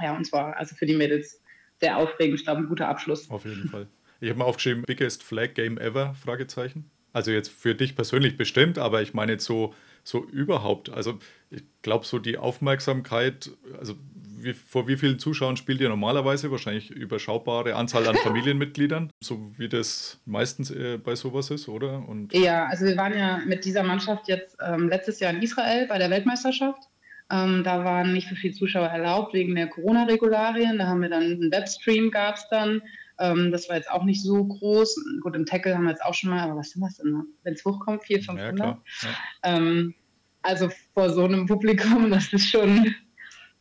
Ja, 0.00 0.16
und 0.16 0.24
zwar 0.24 0.56
also 0.56 0.74
für 0.76 0.86
die 0.86 0.96
Mädels 0.96 1.42
sehr 1.80 1.96
aufregend, 1.96 2.38
ich 2.38 2.44
glaube, 2.44 2.62
ein 2.62 2.68
guter 2.68 2.88
Abschluss. 2.88 3.30
Auf 3.30 3.44
jeden 3.44 3.68
Fall. 3.68 3.86
Ich 4.20 4.28
habe 4.28 4.38
mir 4.38 4.44
aufgeschrieben, 4.44 4.82
biggest 4.82 5.22
flag 5.22 5.54
game 5.54 5.78
ever, 5.78 6.14
Fragezeichen. 6.14 6.90
Also 7.12 7.30
jetzt 7.30 7.50
für 7.50 7.74
dich 7.74 7.94
persönlich 7.94 8.36
bestimmt, 8.36 8.78
aber 8.78 9.00
ich 9.00 9.14
meine 9.14 9.32
jetzt 9.32 9.44
so, 9.44 9.74
so 10.08 10.24
überhaupt. 10.24 10.90
Also 10.90 11.18
ich 11.50 11.62
glaube 11.82 12.06
so 12.06 12.18
die 12.18 12.38
Aufmerksamkeit, 12.38 13.50
also 13.78 13.94
wie, 14.40 14.54
vor 14.54 14.88
wie 14.88 14.96
vielen 14.96 15.18
Zuschauern 15.18 15.56
spielt 15.56 15.80
ihr 15.80 15.88
normalerweise? 15.88 16.50
Wahrscheinlich 16.50 16.90
überschaubare 16.90 17.74
Anzahl 17.74 18.06
an 18.06 18.16
Familienmitgliedern, 18.22 19.10
so 19.20 19.52
wie 19.56 19.68
das 19.68 20.20
meistens 20.24 20.70
äh, 20.70 20.98
bei 20.98 21.14
sowas 21.14 21.50
ist, 21.50 21.68
oder? 21.68 22.08
Und 22.08 22.32
ja, 22.32 22.66
also 22.66 22.86
wir 22.86 22.96
waren 22.96 23.16
ja 23.16 23.38
mit 23.44 23.64
dieser 23.64 23.82
Mannschaft 23.82 24.28
jetzt 24.28 24.56
ähm, 24.64 24.88
letztes 24.88 25.20
Jahr 25.20 25.32
in 25.32 25.42
Israel 25.42 25.86
bei 25.86 25.98
der 25.98 26.10
Weltmeisterschaft. 26.10 26.82
Ähm, 27.30 27.62
da 27.62 27.84
waren 27.84 28.14
nicht 28.14 28.28
so 28.28 28.34
viele 28.34 28.54
Zuschauer 28.54 28.86
erlaubt 28.86 29.34
wegen 29.34 29.54
der 29.54 29.66
Corona-Regularien. 29.66 30.78
Da 30.78 30.86
haben 30.86 31.02
wir 31.02 31.10
dann 31.10 31.24
einen 31.24 31.52
Webstream, 31.52 32.10
gab 32.10 32.36
es 32.36 32.48
dann. 32.48 32.80
Ähm, 33.18 33.50
das 33.50 33.68
war 33.68 33.76
jetzt 33.76 33.90
auch 33.90 34.04
nicht 34.04 34.22
so 34.22 34.44
groß. 34.44 34.96
Gut, 35.22 35.34
im 35.34 35.44
Tackle 35.44 35.74
haben 35.74 35.84
wir 35.84 35.90
jetzt 35.90 36.04
auch 36.04 36.14
schon 36.14 36.30
mal, 36.30 36.40
aber 36.40 36.56
was 36.56 36.70
sind 36.70 36.82
das 36.82 36.96
denn? 36.96 37.24
Wenn 37.42 37.54
es 37.54 37.64
hochkommt, 37.64 38.04
400, 38.04 38.46
500? 38.46 38.58
Ja, 38.66 38.78
ja. 39.02 39.56
Ähm, 39.56 39.94
also 40.42 40.70
vor 40.94 41.10
so 41.10 41.24
einem 41.24 41.46
Publikum, 41.46 42.10
das 42.10 42.32
ist 42.32 42.48
schon 42.48 42.94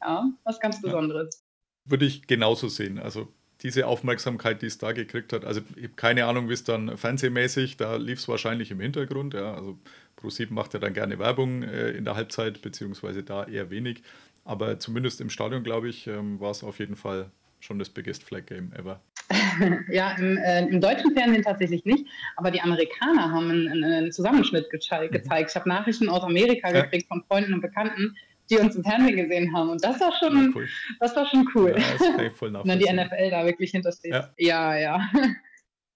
ja, 0.02 0.30
was 0.44 0.60
ganz 0.60 0.82
Besonderes. 0.82 1.30
Ja. 1.36 1.92
Würde 1.92 2.06
ich 2.06 2.28
genauso 2.28 2.68
sehen. 2.68 3.00
Also 3.00 3.32
diese 3.62 3.88
Aufmerksamkeit, 3.88 4.62
die 4.62 4.68
es 4.68 4.78
da 4.78 4.92
gekriegt 4.92 5.34
hat. 5.34 5.44
Also 5.44 5.62
ich 5.76 5.84
habe 5.84 5.94
keine 5.96 6.26
Ahnung, 6.26 6.50
wie 6.50 6.54
es 6.54 6.64
dann 6.64 6.96
fernsehmäßig, 6.98 7.78
da 7.78 7.96
lief 7.96 8.20
es 8.20 8.28
wahrscheinlich 8.28 8.72
im 8.72 8.80
Hintergrund. 8.80 9.34
Ja. 9.34 9.54
Also 9.54 9.80
ProSieben 10.16 10.56
macht 10.56 10.74
ja 10.74 10.80
dann 10.80 10.94
gerne 10.94 11.18
Werbung 11.18 11.64
äh, 11.64 11.92
in 11.92 12.06
der 12.06 12.16
Halbzeit, 12.16 12.62
beziehungsweise 12.62 13.24
da 13.24 13.46
eher 13.46 13.70
wenig. 13.70 14.04
Aber 14.44 14.80
zumindest 14.80 15.22
im 15.22 15.30
Stadion, 15.30 15.64
glaube 15.64 15.90
ich, 15.90 16.08
ähm, 16.08 16.40
war 16.40 16.52
es 16.52 16.64
auf 16.64 16.80
jeden 16.80 16.96
Fall 16.96 17.32
schon 17.60 17.80
das 17.80 17.90
biggest 17.90 18.24
Flag 18.24 18.46
Game 18.46 18.72
ever. 18.74 19.02
ja, 19.92 20.12
im, 20.12 20.38
äh, 20.38 20.66
im, 20.68 20.80
deutschen 20.80 21.14
Fernsehen 21.14 21.44
tatsächlich 21.44 21.84
nicht, 21.84 22.06
aber 22.38 22.52
die 22.52 22.62
Amerikaner 22.62 23.32
haben 23.32 23.50
einen, 23.50 23.84
einen 23.84 24.12
Zusammenschnitt 24.12 24.70
ge 24.70 24.80
mhm. 24.80 25.12
gezeigt. 25.12 25.50
Ich 25.50 25.56
habe 25.56 25.68
Nachrichten 25.68 26.10
aus 26.10 26.24
Amerika 26.24 26.72
ja. 26.72 26.84
gekriegt 26.84 27.08
von 27.08 27.24
Freunden 27.28 27.54
und 27.54 27.62
Bekannten, 27.62 28.16
die 28.50 28.58
uns 28.58 28.76
im 28.76 28.84
Fernsehen 28.84 29.18
gesehen 29.18 29.54
haben. 29.54 29.70
Und 29.70 29.84
das 29.84 30.00
war 30.00 30.14
schon, 30.18 30.36
ja, 30.36 30.50
cool. 30.56 30.68
das 31.00 31.16
war 31.16 31.26
schon 31.28 31.48
cool. 31.56 31.76
Ja, 31.78 31.84
das 31.98 32.34
voll 32.36 32.54
Wenn 32.64 32.80
die 32.80 32.86
NFL 32.86 33.32
da 33.32 33.46
wirklich 33.46 33.72
hintersteht. 33.72 34.14
Ja, 34.14 34.30
ja. 34.38 34.78
ja. 34.78 35.10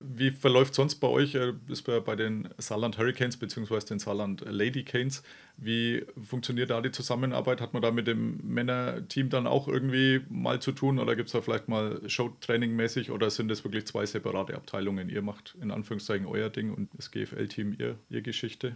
Wie 0.04 0.32
verläuft 0.32 0.74
sonst 0.74 0.96
bei 0.96 1.08
euch, 1.08 1.36
äh, 1.36 1.54
ist 1.68 1.84
bei, 1.84 2.16
den 2.16 2.50
Saarland 2.58 2.98
Hurricanes 2.98 3.38
bzw. 3.38 3.80
den 3.82 4.00
Saarland 4.00 4.42
Lady 4.48 4.84
Canes, 4.84 5.24
wie 5.58 6.06
funktioniert 6.24 6.70
da 6.72 6.82
die 6.82 6.92
Zusammenarbeit? 6.92 7.62
Hat 7.62 7.74
man 7.74 7.82
da 7.82 7.92
mit 7.92 8.08
dem 8.08 8.40
Männerteam 8.44 9.30
dann 9.30 9.48
auch 9.48 9.68
irgendwie 9.68 10.22
mal 10.30 10.60
zu 10.60 10.72
tun 10.72 11.00
oder 11.00 11.16
gibt 11.16 11.28
es 11.28 11.34
da 11.34 11.42
vielleicht 11.42 11.68
mal 11.68 12.02
Showtraining-mäßig 12.08 13.12
oder 13.12 13.30
sind 13.30 13.50
das 13.50 13.64
wirklich 13.64 13.86
zwei 13.86 14.06
separate 14.06 14.56
Abteilungen? 14.56 15.10
Ihr 15.10 15.22
macht 15.22 15.56
in 15.62 15.72
Anführungszeichen 15.72 16.26
euer 16.26 16.50
Ding 16.50 16.74
und 16.74 16.90
das 16.94 17.12
GFL-Team 17.12 17.76
ihr, 17.78 17.98
ihr 18.10 18.22
Geschichte? 18.22 18.76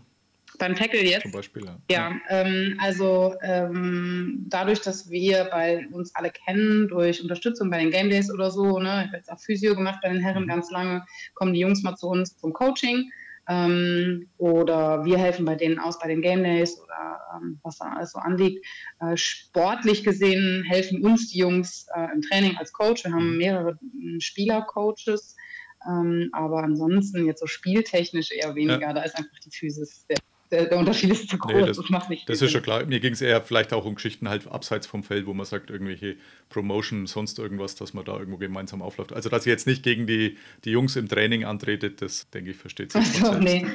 Beim 0.58 0.76
Tackle 0.76 1.04
jetzt? 1.04 1.24
Zum 1.24 1.32
Beispiel, 1.32 1.66
ja. 1.66 1.78
Ja, 1.90 2.20
ähm, 2.30 2.78
also 2.82 3.36
ähm, 3.42 4.46
dadurch, 4.48 4.82
dass 4.82 5.10
wir 5.10 5.46
bei 5.46 5.88
uns 5.92 6.14
alle 6.16 6.32
kennen, 6.32 6.88
durch 6.88 7.22
Unterstützung 7.22 7.70
bei 7.70 7.80
den 7.80 7.92
Game 7.92 8.10
Days 8.10 8.32
oder 8.32 8.52
so, 8.52 8.80
ne, 8.80 9.02
ich 9.02 9.08
habe 9.08 9.18
jetzt 9.18 9.32
auch 9.32 9.40
Physio 9.40 9.76
gemacht 9.76 10.00
bei 10.02 10.10
den 10.10 10.22
Herren 10.22 10.44
mhm. 10.44 10.48
ganz 10.48 10.72
lange, 10.72 11.04
kommen 11.34 11.54
die 11.54 11.60
Jungs 11.60 11.84
mal 11.84 11.96
zu 11.96 12.08
uns 12.08 12.38
zum 12.38 12.54
Coaching. 12.54 13.10
Ähm, 13.48 14.28
oder 14.38 15.06
wir 15.06 15.20
helfen 15.20 15.46
bei 15.46 15.56
denen 15.56 15.78
aus 15.78 16.00
bei 16.00 16.08
den 16.08 16.22
Game 16.22 16.44
Days 16.44 16.80
oder 16.82 17.20
ähm, 17.36 17.60
was 17.62 17.78
da 17.78 17.94
alles 17.94 18.12
so 18.12 18.20
anliegt. 18.20 18.66
Äh, 19.00 19.16
sportlich 19.18 20.04
gesehen 20.04 20.64
helfen 20.64 21.06
uns 21.06 21.30
die 21.30 21.40
Jungs 21.40 21.86
äh, 21.96 22.08
im 22.14 22.22
Training 22.24 22.58
als 22.58 22.74
Coach. 22.74 23.04
Wir 23.04 23.14
haben 23.14 23.38
mehrere 23.38 23.78
hm, 23.80 24.20
Spielercoaches. 24.20 25.36
Ähm, 25.88 26.30
aber 26.32 26.64
ansonsten 26.64 27.26
jetzt 27.26 27.40
so 27.40 27.46
spieltechnisch 27.48 28.32
eher 28.32 28.56
weniger. 28.56 28.82
Ja. 28.82 28.94
Da 28.94 29.04
ist 29.04 29.16
einfach 29.16 29.38
die 29.46 29.52
Physis 29.52 30.06
der 30.08 30.18
der, 30.52 30.66
der, 30.66 30.78
Unterschied 30.78 31.12
ist 31.12 31.30
zu 31.30 31.38
groß. 31.38 31.54
Nee, 31.54 31.66
das, 31.66 31.78
das, 31.78 31.90
macht 31.90 32.10
nicht 32.10 32.30
Das 32.30 32.42
ist 32.42 32.52
schon 32.52 32.62
klar. 32.62 32.86
Mir 32.86 33.00
ging 33.00 33.14
es 33.14 33.22
eher 33.22 33.42
vielleicht 33.42 33.74
auch 33.74 33.86
um 33.86 33.96
Geschichten 33.96 34.30
halt 34.30 34.48
abseits 34.48 34.86
vom 34.86 35.04
Feld, 35.04 35.26
wo 35.26 35.34
man 35.34 35.46
sagt, 35.46 35.70
irgendwelche 35.70 36.18
Promotion, 36.50 37.08
sonst 37.08 37.40
irgendwas, 37.40 37.76
dass 37.76 37.94
man 37.94 38.06
da 38.06 38.18
irgendwo 38.18 38.38
gemeinsam 38.38 38.82
aufläuft. 38.82 39.14
Also, 39.14 39.30
dass 39.30 39.46
ihr 39.46 39.52
jetzt 39.52 39.68
nicht 39.68 39.84
gegen 39.84 40.08
die, 40.08 40.38
die 40.64 40.72
Jungs 40.72 40.96
im 40.96 41.08
Training 41.08 41.46
antretet, 41.46 42.02
das 42.02 42.30
denke 42.30 42.52
ich, 42.52 42.58
versteht 42.58 42.92
sich. 42.92 43.24
Also, 43.24 43.40
nee. 43.40 43.66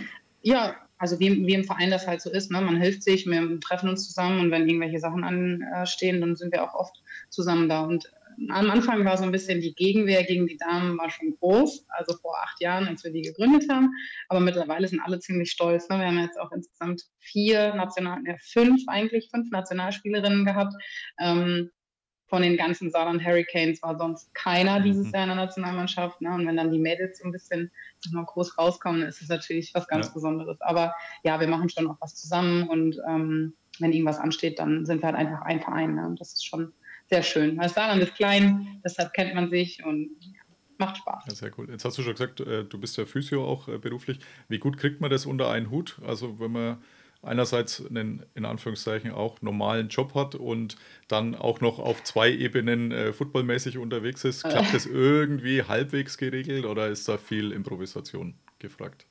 Ja, 0.43 0.77
also 0.99 1.19
wie, 1.19 1.47
wie 1.47 1.55
im 1.55 1.65
Verein 1.65 1.91
das 1.91 2.07
halt 2.07 2.21
so 2.21 2.31
ist. 2.31 2.51
Ne? 2.51 2.61
Man 2.61 2.77
hilft 2.77 3.03
sich, 3.03 3.27
wir 3.27 3.61
treffen 3.61 3.89
uns 3.89 4.07
zusammen 4.07 4.41
und 4.41 4.51
wenn 4.51 4.69
irgendwelche 4.69 4.99
Sachen 4.99 5.25
anstehen, 5.25 6.21
dann 6.21 6.37
sind 6.37 6.53
wir 6.53 6.63
auch 6.63 6.75
oft 6.75 7.03
zusammen 7.31 7.69
da. 7.69 7.81
Und 7.81 8.11
am 8.49 8.71
Anfang 8.71 9.05
war 9.05 9.17
so 9.17 9.25
ein 9.25 9.33
bisschen 9.33 9.61
die 9.61 9.75
Gegenwehr 9.75 10.25
gegen 10.25 10.47
die 10.47 10.57
Damen 10.57 10.99
war 10.99 11.11
schon 11.11 11.37
groß, 11.39 11.87
also 11.89 12.17
vor 12.19 12.37
acht 12.43 12.61
Jahren, 12.61 12.89
als 12.89 13.05
wir 13.05 13.13
die 13.13 13.23
gegründet 13.23 13.71
haben. 13.71 13.91
Aber 14.29 14.41
mittlerweile 14.41 14.89
sind 14.89 15.01
alle 15.01 15.19
ziemlich 15.19 15.51
stolz. 15.51 15.89
Ne? 15.89 15.99
Wir 15.99 16.07
haben 16.07 16.19
jetzt 16.19 16.39
auch 16.39 16.53
insgesamt 16.53 17.03
vier 17.19 17.75
National, 17.75 18.21
ja, 18.27 18.37
fünf 18.41 18.83
eigentlich, 18.87 19.29
fünf 19.31 19.51
Nationalspielerinnen 19.51 20.45
gehabt. 20.45 20.75
Ähm, 21.19 21.71
von 22.31 22.43
den 22.43 22.57
ganzen 22.57 22.91
Saarland 22.91 23.25
Hurricanes 23.25 23.83
war 23.83 23.99
sonst 23.99 24.33
keiner 24.35 24.79
mhm. 24.79 24.85
dieses 24.85 25.11
Jahr 25.13 25.25
in 25.25 25.31
der 25.31 25.37
Nationalmannschaft. 25.37 26.21
Ne? 26.21 26.33
Und 26.33 26.47
wenn 26.47 26.57
dann 26.57 26.71
die 26.71 26.79
Mädels 26.79 27.19
so 27.19 27.25
ein 27.25 27.33
bisschen 27.33 27.71
mal 28.13 28.25
groß 28.25 28.57
rauskommen, 28.57 29.03
ist 29.03 29.21
es 29.21 29.29
natürlich 29.29 29.75
was 29.75 29.89
ganz 29.89 30.07
ja. 30.07 30.15
Besonderes. 30.15 30.61
Aber 30.61 30.95
ja, 31.25 31.41
wir 31.41 31.49
machen 31.49 31.69
schon 31.69 31.89
auch 31.89 31.97
was 32.01 32.15
zusammen 32.15 32.69
und 32.69 32.97
ähm, 33.09 33.55
wenn 33.81 33.93
irgendwas 33.93 34.19
ansteht, 34.19 34.59
dann 34.59 34.87
sind 34.87 35.03
wir 35.03 35.09
halt 35.09 35.17
einfach 35.17 35.43
ein 35.43 35.61
Verein. 35.61 35.95
Ne? 35.97 36.07
Und 36.07 36.21
das 36.21 36.33
ist 36.35 36.47
schon 36.47 36.73
sehr 37.11 37.23
schön. 37.23 37.57
Das 37.57 37.75
Saarland 37.75 38.03
ist 38.03 38.15
klein, 38.15 38.81
deshalb 38.85 39.13
kennt 39.13 39.35
man 39.35 39.51
sich 39.51 39.85
und 39.85 40.11
macht 40.79 40.97
Spaß. 40.99 41.25
Ja, 41.29 41.35
sehr 41.35 41.51
cool. 41.59 41.69
Jetzt 41.71 41.85
hast 41.85 41.99
du 41.99 42.03
schon 42.03 42.13
gesagt, 42.13 42.41
äh, 42.41 42.65
du 42.65 42.79
bist 42.79 42.97
ja 42.97 43.05
Physio 43.05 43.45
auch 43.45 43.69
äh, 43.69 43.79
beruflich. 43.79 44.19
Wie 44.49 44.59
gut 44.59 44.79
kriegt 44.79 45.01
man 45.01 45.11
das 45.11 45.27
unter 45.27 45.51
einen 45.51 45.71
Hut? 45.71 45.99
Also 46.07 46.41
wenn 46.41 46.53
man 46.53 46.79
einerseits 47.23 47.85
einen 47.85 48.25
in 48.35 48.47
Anführungszeichen 48.47 49.11
auch 49.11 49.43
normalen 49.43 49.89
Job 49.89 50.15
hat 50.15 50.35
und 50.35 50.77
dann 51.09 51.35
auch 51.35 51.61
noch 51.61 51.79
auf 51.79 52.03
zwei 52.05 52.31
Ebenen 52.31 52.93
äh, 52.93 53.13
footballmäßig 53.13 53.77
unterwegs 53.77 54.25
ist, 54.25 54.43
klappt 54.49 54.73
das 54.73 54.87
irgendwie 54.87 55.65
halbwegs 55.65 56.17
geregelt 56.17 56.65
oder 56.65 56.89
ist 56.89 57.09
da 57.09 57.19
viel 57.19 57.53
Improvisation 57.53 58.35
gefragt? 58.59 59.07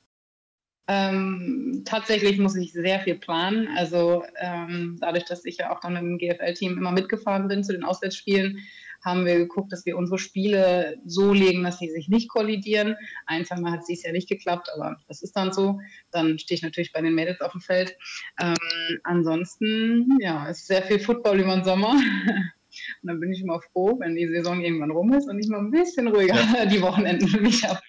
Ähm, 0.92 1.82
tatsächlich 1.84 2.38
muss 2.38 2.56
ich 2.56 2.72
sehr 2.72 2.98
viel 2.98 3.14
planen. 3.14 3.68
Also 3.76 4.24
ähm, 4.40 4.98
dadurch, 5.00 5.24
dass 5.24 5.44
ich 5.44 5.58
ja 5.58 5.70
auch 5.70 5.78
dann 5.78 5.94
im 5.94 6.18
GFL-Team 6.18 6.76
immer 6.76 6.90
mitgefahren 6.90 7.46
bin 7.46 7.62
zu 7.62 7.72
den 7.72 7.84
Auswärtsspielen, 7.84 8.58
haben 9.04 9.24
wir 9.24 9.36
geguckt, 9.36 9.72
dass 9.72 9.86
wir 9.86 9.96
unsere 9.96 10.18
Spiele 10.18 10.98
so 11.06 11.32
legen, 11.32 11.62
dass 11.62 11.78
sie 11.78 11.88
sich 11.88 12.08
nicht 12.08 12.28
kollidieren. 12.28 12.96
Ein, 13.26 13.44
zwei 13.44 13.60
Mal 13.60 13.70
hat 13.70 13.82
es 13.88 14.02
ja 14.02 14.10
nicht 14.10 14.28
geklappt, 14.28 14.68
aber 14.74 14.96
das 15.06 15.22
ist 15.22 15.36
dann 15.36 15.52
so. 15.52 15.78
Dann 16.10 16.40
stehe 16.40 16.56
ich 16.56 16.62
natürlich 16.62 16.92
bei 16.92 17.00
den 17.00 17.14
Mädels 17.14 17.40
auf 17.40 17.52
dem 17.52 17.60
Feld. 17.60 17.96
Ähm, 18.40 18.56
ansonsten, 19.04 20.18
ja, 20.20 20.48
ist 20.48 20.66
sehr 20.66 20.82
viel 20.82 20.98
Football 20.98 21.38
über 21.38 21.54
den 21.54 21.64
Sommer. 21.64 21.92
Und 23.02 23.08
dann 23.08 23.20
bin 23.20 23.32
ich 23.32 23.42
immer 23.42 23.60
froh, 23.72 23.96
wenn 24.00 24.16
die 24.16 24.28
Saison 24.28 24.60
irgendwann 24.60 24.92
rum 24.92 25.12
ist 25.12 25.28
und 25.28 25.40
ich 25.40 25.48
mal 25.48 25.58
ein 25.58 25.72
bisschen 25.72 26.06
ruhiger 26.06 26.36
ja. 26.36 26.66
die 26.70 26.80
Wochenenden 26.80 27.26
für 27.26 27.40
mich 27.40 27.64
habe. 27.68 27.80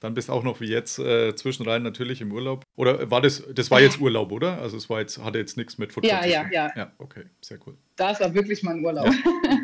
Dann 0.00 0.14
bist 0.14 0.30
auch 0.30 0.42
noch 0.42 0.60
wie 0.60 0.66
jetzt 0.66 0.98
äh, 0.98 1.34
zwischenrein 1.34 1.82
natürlich 1.82 2.20
im 2.20 2.32
Urlaub. 2.32 2.64
Oder 2.76 3.10
war 3.10 3.20
das, 3.20 3.42
das 3.54 3.70
war 3.70 3.80
jetzt 3.80 4.00
Urlaub, 4.00 4.30
oder? 4.30 4.60
Also 4.60 4.76
es 4.76 4.90
war 4.90 5.00
jetzt, 5.00 5.18
hatte 5.18 5.38
jetzt 5.38 5.56
nichts 5.56 5.78
mit 5.78 5.92
Football 5.92 6.10
ja, 6.10 6.22
zu 6.22 6.28
tun. 6.28 6.52
Ja, 6.52 6.66
ja, 6.66 6.72
ja. 6.76 6.92
okay, 6.98 7.24
sehr 7.40 7.58
cool. 7.66 7.76
Das 7.96 8.20
war 8.20 8.34
wirklich 8.34 8.62
mein 8.62 8.84
Urlaub. 8.84 9.06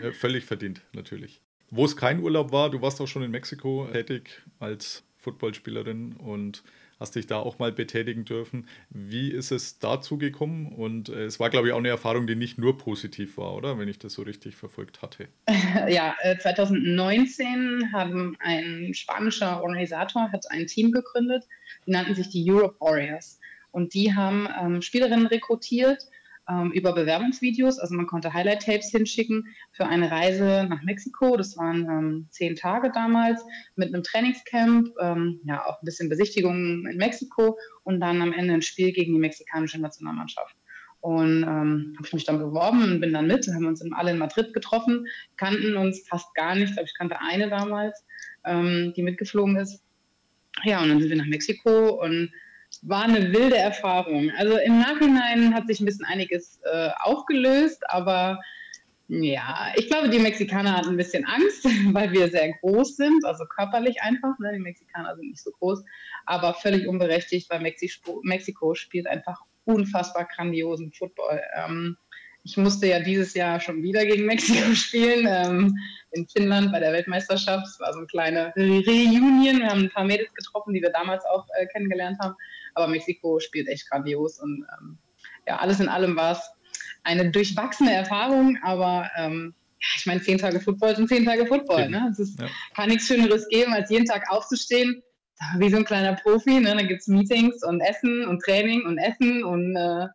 Ja, 0.02 0.12
völlig 0.12 0.44
verdient, 0.44 0.80
natürlich. 0.92 1.40
Wo 1.70 1.84
es 1.84 1.96
kein 1.96 2.20
Urlaub 2.20 2.52
war, 2.52 2.70
du 2.70 2.82
warst 2.82 3.00
auch 3.00 3.06
schon 3.06 3.22
in 3.22 3.30
Mexiko 3.30 3.88
tätig 3.92 4.42
als 4.58 5.04
Footballspielerin 5.18 6.14
und 6.14 6.62
hast 7.02 7.16
dich 7.16 7.26
da 7.26 7.36
auch 7.36 7.58
mal 7.58 7.72
betätigen 7.72 8.24
dürfen. 8.24 8.66
Wie 8.88 9.30
ist 9.30 9.50
es 9.50 9.78
dazu 9.78 10.16
gekommen? 10.18 10.72
Und 10.72 11.08
äh, 11.08 11.24
es 11.24 11.40
war, 11.40 11.50
glaube 11.50 11.66
ich, 11.66 11.74
auch 11.74 11.78
eine 11.78 11.88
Erfahrung, 11.88 12.26
die 12.26 12.36
nicht 12.36 12.58
nur 12.58 12.78
positiv 12.78 13.36
war, 13.36 13.54
oder? 13.54 13.78
Wenn 13.78 13.88
ich 13.88 13.98
das 13.98 14.14
so 14.14 14.22
richtig 14.22 14.56
verfolgt 14.56 15.02
hatte. 15.02 15.28
Ja, 15.88 16.14
äh, 16.20 16.38
2019 16.38 17.92
haben 17.92 18.36
ein 18.38 18.92
spanischer 18.94 19.62
Organisator 19.62 20.30
hat 20.30 20.50
ein 20.50 20.66
Team 20.66 20.92
gegründet, 20.92 21.44
die 21.86 21.90
nannten 21.90 22.14
sich 22.14 22.28
die 22.28 22.48
Europe 22.48 22.76
Warriors. 22.78 23.40
Und 23.72 23.94
die 23.94 24.14
haben 24.14 24.48
ähm, 24.60 24.82
Spielerinnen 24.82 25.26
rekrutiert, 25.26 26.06
ähm, 26.48 26.72
über 26.72 26.92
Bewerbungsvideos. 26.92 27.78
Also 27.78 27.94
man 27.94 28.06
konnte 28.06 28.32
Highlight-Tapes 28.32 28.90
hinschicken 28.90 29.46
für 29.72 29.86
eine 29.86 30.10
Reise 30.10 30.66
nach 30.68 30.82
Mexiko. 30.82 31.36
Das 31.36 31.56
waren 31.56 31.82
ähm, 31.88 32.26
zehn 32.30 32.56
Tage 32.56 32.90
damals 32.92 33.44
mit 33.76 33.88
einem 33.88 34.02
Trainingscamp, 34.02 34.88
ähm, 35.00 35.40
ja 35.44 35.64
auch 35.64 35.80
ein 35.80 35.84
bisschen 35.84 36.08
Besichtigungen 36.08 36.86
in 36.86 36.96
Mexiko 36.96 37.58
und 37.84 38.00
dann 38.00 38.20
am 38.22 38.32
Ende 38.32 38.54
ein 38.54 38.62
Spiel 38.62 38.92
gegen 38.92 39.12
die 39.12 39.20
mexikanische 39.20 39.80
Nationalmannschaft. 39.80 40.56
Und 41.00 41.42
ähm, 41.42 41.94
habe 41.96 42.06
ich 42.06 42.12
mich 42.12 42.24
dann 42.24 42.38
beworben 42.38 42.82
und 42.84 43.00
bin 43.00 43.12
dann 43.12 43.26
mit. 43.26 43.48
Haben 43.48 43.66
uns 43.66 43.82
alle 43.92 44.12
in 44.12 44.18
Madrid 44.18 44.54
getroffen, 44.54 45.06
kannten 45.36 45.76
uns 45.76 46.06
fast 46.08 46.32
gar 46.34 46.54
nicht. 46.54 46.78
Ich 46.80 46.94
kannte 46.96 47.20
eine 47.20 47.48
damals, 47.48 48.04
ähm, 48.44 48.92
die 48.96 49.02
mitgeflogen 49.02 49.56
ist. 49.56 49.82
Ja, 50.62 50.80
und 50.80 50.90
dann 50.90 51.00
sind 51.00 51.10
wir 51.10 51.16
nach 51.16 51.26
Mexiko 51.26 52.00
und 52.00 52.30
war 52.82 53.04
eine 53.04 53.32
wilde 53.32 53.56
Erfahrung. 53.56 54.30
Also 54.36 54.58
im 54.58 54.80
Nachhinein 54.80 55.54
hat 55.54 55.68
sich 55.68 55.80
ein 55.80 55.86
bisschen 55.86 56.04
einiges 56.04 56.60
äh, 56.64 56.90
aufgelöst, 57.00 57.82
aber 57.88 58.40
ja, 59.08 59.72
ich 59.76 59.88
glaube, 59.88 60.08
die 60.08 60.18
Mexikaner 60.18 60.76
hatten 60.76 60.90
ein 60.90 60.96
bisschen 60.96 61.24
Angst, 61.24 61.64
weil 61.92 62.12
wir 62.12 62.28
sehr 62.28 62.52
groß 62.54 62.96
sind, 62.96 63.24
also 63.24 63.44
körperlich 63.44 64.02
einfach. 64.02 64.38
Ne? 64.38 64.52
Die 64.54 64.60
Mexikaner 64.60 65.14
sind 65.16 65.30
nicht 65.30 65.42
so 65.42 65.50
groß, 65.52 65.84
aber 66.26 66.54
völlig 66.54 66.88
unberechtigt, 66.88 67.50
weil 67.50 67.60
Mexiko, 67.60 68.20
Mexiko 68.24 68.74
spielt 68.74 69.06
einfach 69.06 69.40
unfassbar 69.64 70.26
grandiosen 70.34 70.92
Football. 70.92 71.40
Ähm, 71.54 71.96
ich 72.44 72.56
musste 72.56 72.88
ja 72.88 73.00
dieses 73.00 73.34
Jahr 73.34 73.60
schon 73.60 73.82
wieder 73.82 74.04
gegen 74.04 74.26
Mexiko 74.26 74.74
spielen, 74.74 75.26
ähm, 75.28 75.76
in 76.10 76.26
Finnland 76.28 76.72
bei 76.72 76.80
der 76.80 76.92
Weltmeisterschaft. 76.92 77.66
Es 77.66 77.80
war 77.80 77.92
so 77.92 78.00
eine 78.00 78.06
kleine 78.06 78.52
Reunion. 78.56 79.60
Wir 79.60 79.68
haben 79.68 79.82
ein 79.82 79.90
paar 79.90 80.04
Mädels 80.04 80.32
getroffen, 80.34 80.74
die 80.74 80.82
wir 80.82 80.90
damals 80.90 81.24
auch 81.26 81.46
äh, 81.58 81.66
kennengelernt 81.66 82.18
haben. 82.20 82.34
Aber 82.74 82.88
Mexiko 82.88 83.38
spielt 83.38 83.68
echt 83.68 83.88
grandios 83.88 84.40
und 84.40 84.66
ähm, 84.78 84.98
ja, 85.46 85.58
alles 85.58 85.80
in 85.80 85.88
allem 85.88 86.16
war 86.16 86.32
es 86.32 86.50
eine 87.04 87.30
durchwachsene 87.30 87.92
Erfahrung, 87.92 88.58
aber 88.62 89.10
ähm, 89.16 89.54
ja, 89.80 89.88
ich 89.96 90.06
meine, 90.06 90.22
zehn 90.22 90.38
Tage 90.38 90.60
Football 90.60 90.94
sind 90.96 91.08
zehn 91.08 91.24
Tage 91.24 91.46
Football. 91.46 91.88
Ne? 91.88 92.08
Es 92.10 92.18
ist, 92.18 92.40
ja. 92.40 92.46
kann 92.74 92.88
nichts 92.88 93.06
Schöneres 93.06 93.48
geben, 93.48 93.72
als 93.72 93.90
jeden 93.90 94.06
Tag 94.06 94.30
aufzustehen, 94.30 95.02
wie 95.58 95.70
so 95.70 95.76
ein 95.76 95.84
kleiner 95.84 96.14
Profi. 96.14 96.60
Ne? 96.60 96.74
Da 96.74 96.82
gibt 96.82 97.00
es 97.00 97.08
Meetings 97.08 97.64
und 97.64 97.80
Essen 97.80 98.24
und 98.26 98.40
Training 98.42 98.86
und 98.86 98.98
Essen 98.98 99.42
und 99.42 99.74
äh, 99.74 100.06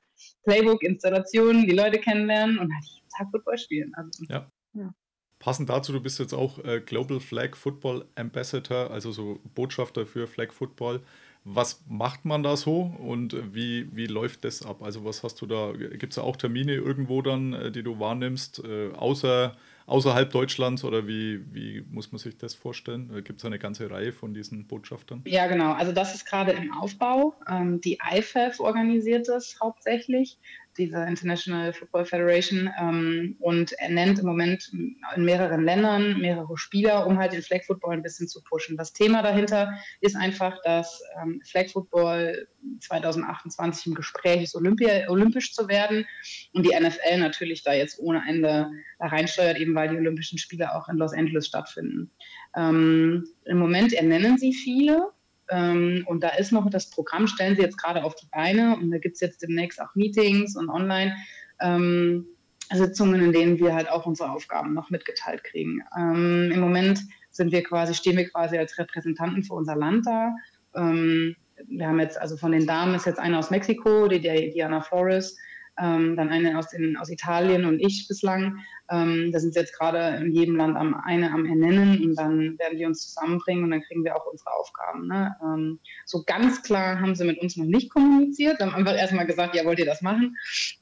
Playbook, 0.43 0.84
Installationen, 0.84 1.67
die 1.67 1.75
Leute 1.75 1.99
kennenlernen 1.99 2.58
und 2.60 2.73
halt 2.73 2.86
jeden 2.86 3.10
Tag 3.10 3.27
Football 3.32 3.58
spielen. 3.58 3.93
Also, 3.95 4.23
ja. 4.30 4.49
ja. 4.73 4.93
Passend 5.39 5.69
dazu, 5.69 5.91
du 5.91 6.01
bist 6.01 6.19
jetzt 6.19 6.34
auch 6.34 6.63
äh, 6.65 6.82
Global 6.82 7.19
Flag 7.19 7.56
Football 7.56 8.06
Ambassador, 8.15 8.89
also 8.89 9.12
so 9.12 9.39
Botschafter 9.53 10.06
für 10.08 10.27
Flag 10.27 10.51
Football. 10.51 11.01
Was 11.43 11.84
macht 11.88 12.25
man 12.25 12.43
da 12.43 12.58
so 12.58 12.82
und 12.82 13.53
wie, 13.53 13.88
wie 13.95 14.08
läuft 14.08 14.43
das 14.43 14.65
ab? 14.65 14.82
Also 14.82 15.06
was 15.06 15.23
hast 15.23 15.39
du 15.41 15.45
da, 15.45 15.71
gibt 15.73 16.12
es 16.12 16.15
da 16.15 16.23
auch 16.23 16.36
Termine 16.36 16.73
irgendwo 16.73 17.21
dann, 17.21 17.53
äh, 17.53 17.71
die 17.71 17.84
du 17.84 17.99
wahrnimmst, 17.99 18.63
äh, 18.65 18.91
außer, 18.93 19.56
außerhalb 19.88 20.30
Deutschlands 20.30 20.84
oder 20.84 21.08
wie, 21.08 21.41
wie 21.54 21.84
muss 21.89 22.12
man 22.12 22.19
sich 22.19 22.38
das 22.38 22.54
vorstellen? 22.54 23.10
Äh, 23.15 23.21
gibt 23.23 23.39
es 23.39 23.45
eine 23.45 23.58
ganze 23.58 23.89
Reihe 23.89 24.12
von 24.12 24.34
diesen 24.34 24.67
Botschaftern? 24.67 25.23
Ja, 25.26 25.47
genau. 25.47 25.71
Also 25.73 25.91
das 25.93 26.13
ist 26.13 26.26
gerade 26.26 26.52
im 26.52 26.71
Aufbau. 26.73 27.34
Ähm, 27.50 27.82
die 27.82 27.97
IFAF 28.13 28.60
organisiert 28.60 29.28
das 29.28 29.58
hauptsächlich 29.60 30.38
diese 30.77 31.03
International 31.03 31.73
Football 31.73 32.05
Federation, 32.05 32.69
ähm, 32.79 33.35
und 33.39 33.73
er 33.73 33.89
nennt 33.89 34.19
im 34.19 34.25
Moment 34.25 34.71
in 34.73 35.25
mehreren 35.25 35.63
Ländern 35.63 36.19
mehrere 36.19 36.57
Spieler, 36.57 37.07
um 37.07 37.17
halt 37.17 37.33
den 37.33 37.41
Flag 37.41 37.63
Football 37.65 37.93
ein 37.93 38.03
bisschen 38.03 38.27
zu 38.27 38.43
pushen. 38.43 38.77
Das 38.77 38.93
Thema 38.93 39.21
dahinter 39.21 39.77
ist 40.01 40.15
einfach, 40.15 40.61
dass 40.63 41.01
ähm, 41.21 41.41
Flag 41.45 41.69
Football 41.69 42.47
2028 42.81 43.87
im 43.87 43.93
Gespräch 43.95 44.43
ist, 44.43 44.55
Olympia, 44.55 45.09
olympisch 45.09 45.53
zu 45.53 45.67
werden 45.67 46.05
und 46.53 46.65
die 46.65 46.75
NFL 46.77 47.17
natürlich 47.19 47.63
da 47.63 47.73
jetzt 47.73 47.99
ohne 47.99 48.21
Ende 48.27 48.71
reinsteuert, 48.99 49.57
eben 49.57 49.75
weil 49.75 49.89
die 49.89 49.97
Olympischen 49.97 50.37
Spiele 50.37 50.75
auch 50.75 50.89
in 50.89 50.97
Los 50.97 51.13
Angeles 51.13 51.47
stattfinden. 51.47 52.11
Ähm, 52.55 53.27
Im 53.45 53.57
Moment 53.57 53.93
ernennen 53.93 54.37
sie 54.37 54.53
viele, 54.53 55.11
ähm, 55.49 56.03
und 56.07 56.23
da 56.23 56.29
ist 56.29 56.51
noch 56.51 56.69
das 56.69 56.89
Programm, 56.89 57.27
stellen 57.27 57.55
sie 57.55 57.62
jetzt 57.62 57.77
gerade 57.77 58.03
auf 58.03 58.15
die 58.15 58.27
Beine 58.31 58.75
und 58.77 58.91
da 58.91 58.97
gibt 58.97 59.15
es 59.15 59.21
jetzt 59.21 59.41
demnächst 59.41 59.81
auch 59.81 59.93
Meetings 59.95 60.55
und 60.55 60.69
online. 60.69 61.15
Ähm, 61.60 62.25
Sitzungen, 62.73 63.21
in 63.21 63.31
denen 63.31 63.60
wir 63.60 63.73
halt 63.73 63.89
auch 63.89 64.05
unsere 64.05 64.29
Aufgaben 64.31 64.73
noch 64.73 64.89
mitgeteilt 64.89 65.43
kriegen. 65.43 65.81
Ähm, 65.97 66.51
Im 66.53 66.60
Moment 66.60 66.99
sind 67.31 67.51
wir 67.51 67.63
quasi, 67.63 67.93
stehen 67.93 68.17
wir 68.17 68.29
quasi 68.29 68.57
als 68.57 68.77
Repräsentanten 68.77 69.43
für 69.43 69.53
unser 69.53 69.75
Land 69.75 70.05
da. 70.05 70.36
Ähm, 70.75 71.36
wir 71.67 71.88
haben 71.88 71.99
jetzt, 71.99 72.19
also 72.19 72.38
von 72.38 72.51
den 72.51 72.67
Damen 72.67 72.93
ist 72.95 73.05
jetzt 73.05 73.19
eine 73.19 73.38
aus 73.39 73.51
Mexiko, 73.51 74.07
die, 74.07 74.19
die 74.19 74.51
Diana 74.51 74.81
Flores, 74.81 75.38
ähm, 75.79 76.15
dann 76.15 76.29
eine 76.29 76.57
aus, 76.57 76.69
den, 76.69 76.97
aus 76.97 77.09
Italien 77.09 77.65
und 77.65 77.79
ich 77.79 78.07
bislang. 78.07 78.57
Ähm, 78.89 79.31
da 79.33 79.39
sind 79.39 79.53
sie 79.53 79.59
jetzt 79.59 79.77
gerade 79.77 80.23
in 80.23 80.31
jedem 80.31 80.55
Land 80.55 80.77
am, 80.77 80.93
eine 80.93 81.31
am 81.31 81.45
Ernennen 81.45 82.01
und 82.03 82.15
dann 82.15 82.57
werden 82.57 82.79
wir 82.79 82.87
uns 82.87 83.05
zusammenbringen 83.07 83.65
und 83.65 83.71
dann 83.71 83.81
kriegen 83.81 84.03
wir 84.05 84.15
auch 84.15 84.25
unsere 84.25 84.51
Aufgaben. 84.51 85.07
Ne? 85.07 85.35
Ähm, 85.41 85.79
so 86.05 86.23
ganz 86.25 86.63
klar 86.63 86.99
haben 86.99 87.13
sie 87.13 87.25
mit 87.25 87.39
uns 87.39 87.57
noch 87.57 87.65
nicht 87.65 87.89
kommuniziert. 87.89 88.59
Wir 88.59 88.65
haben 88.65 88.75
einfach 88.75 88.95
erstmal 88.95 89.25
gesagt, 89.25 89.55
ja, 89.55 89.65
wollt 89.65 89.79
ihr 89.79 89.85
das 89.85 90.01
machen? 90.01 90.37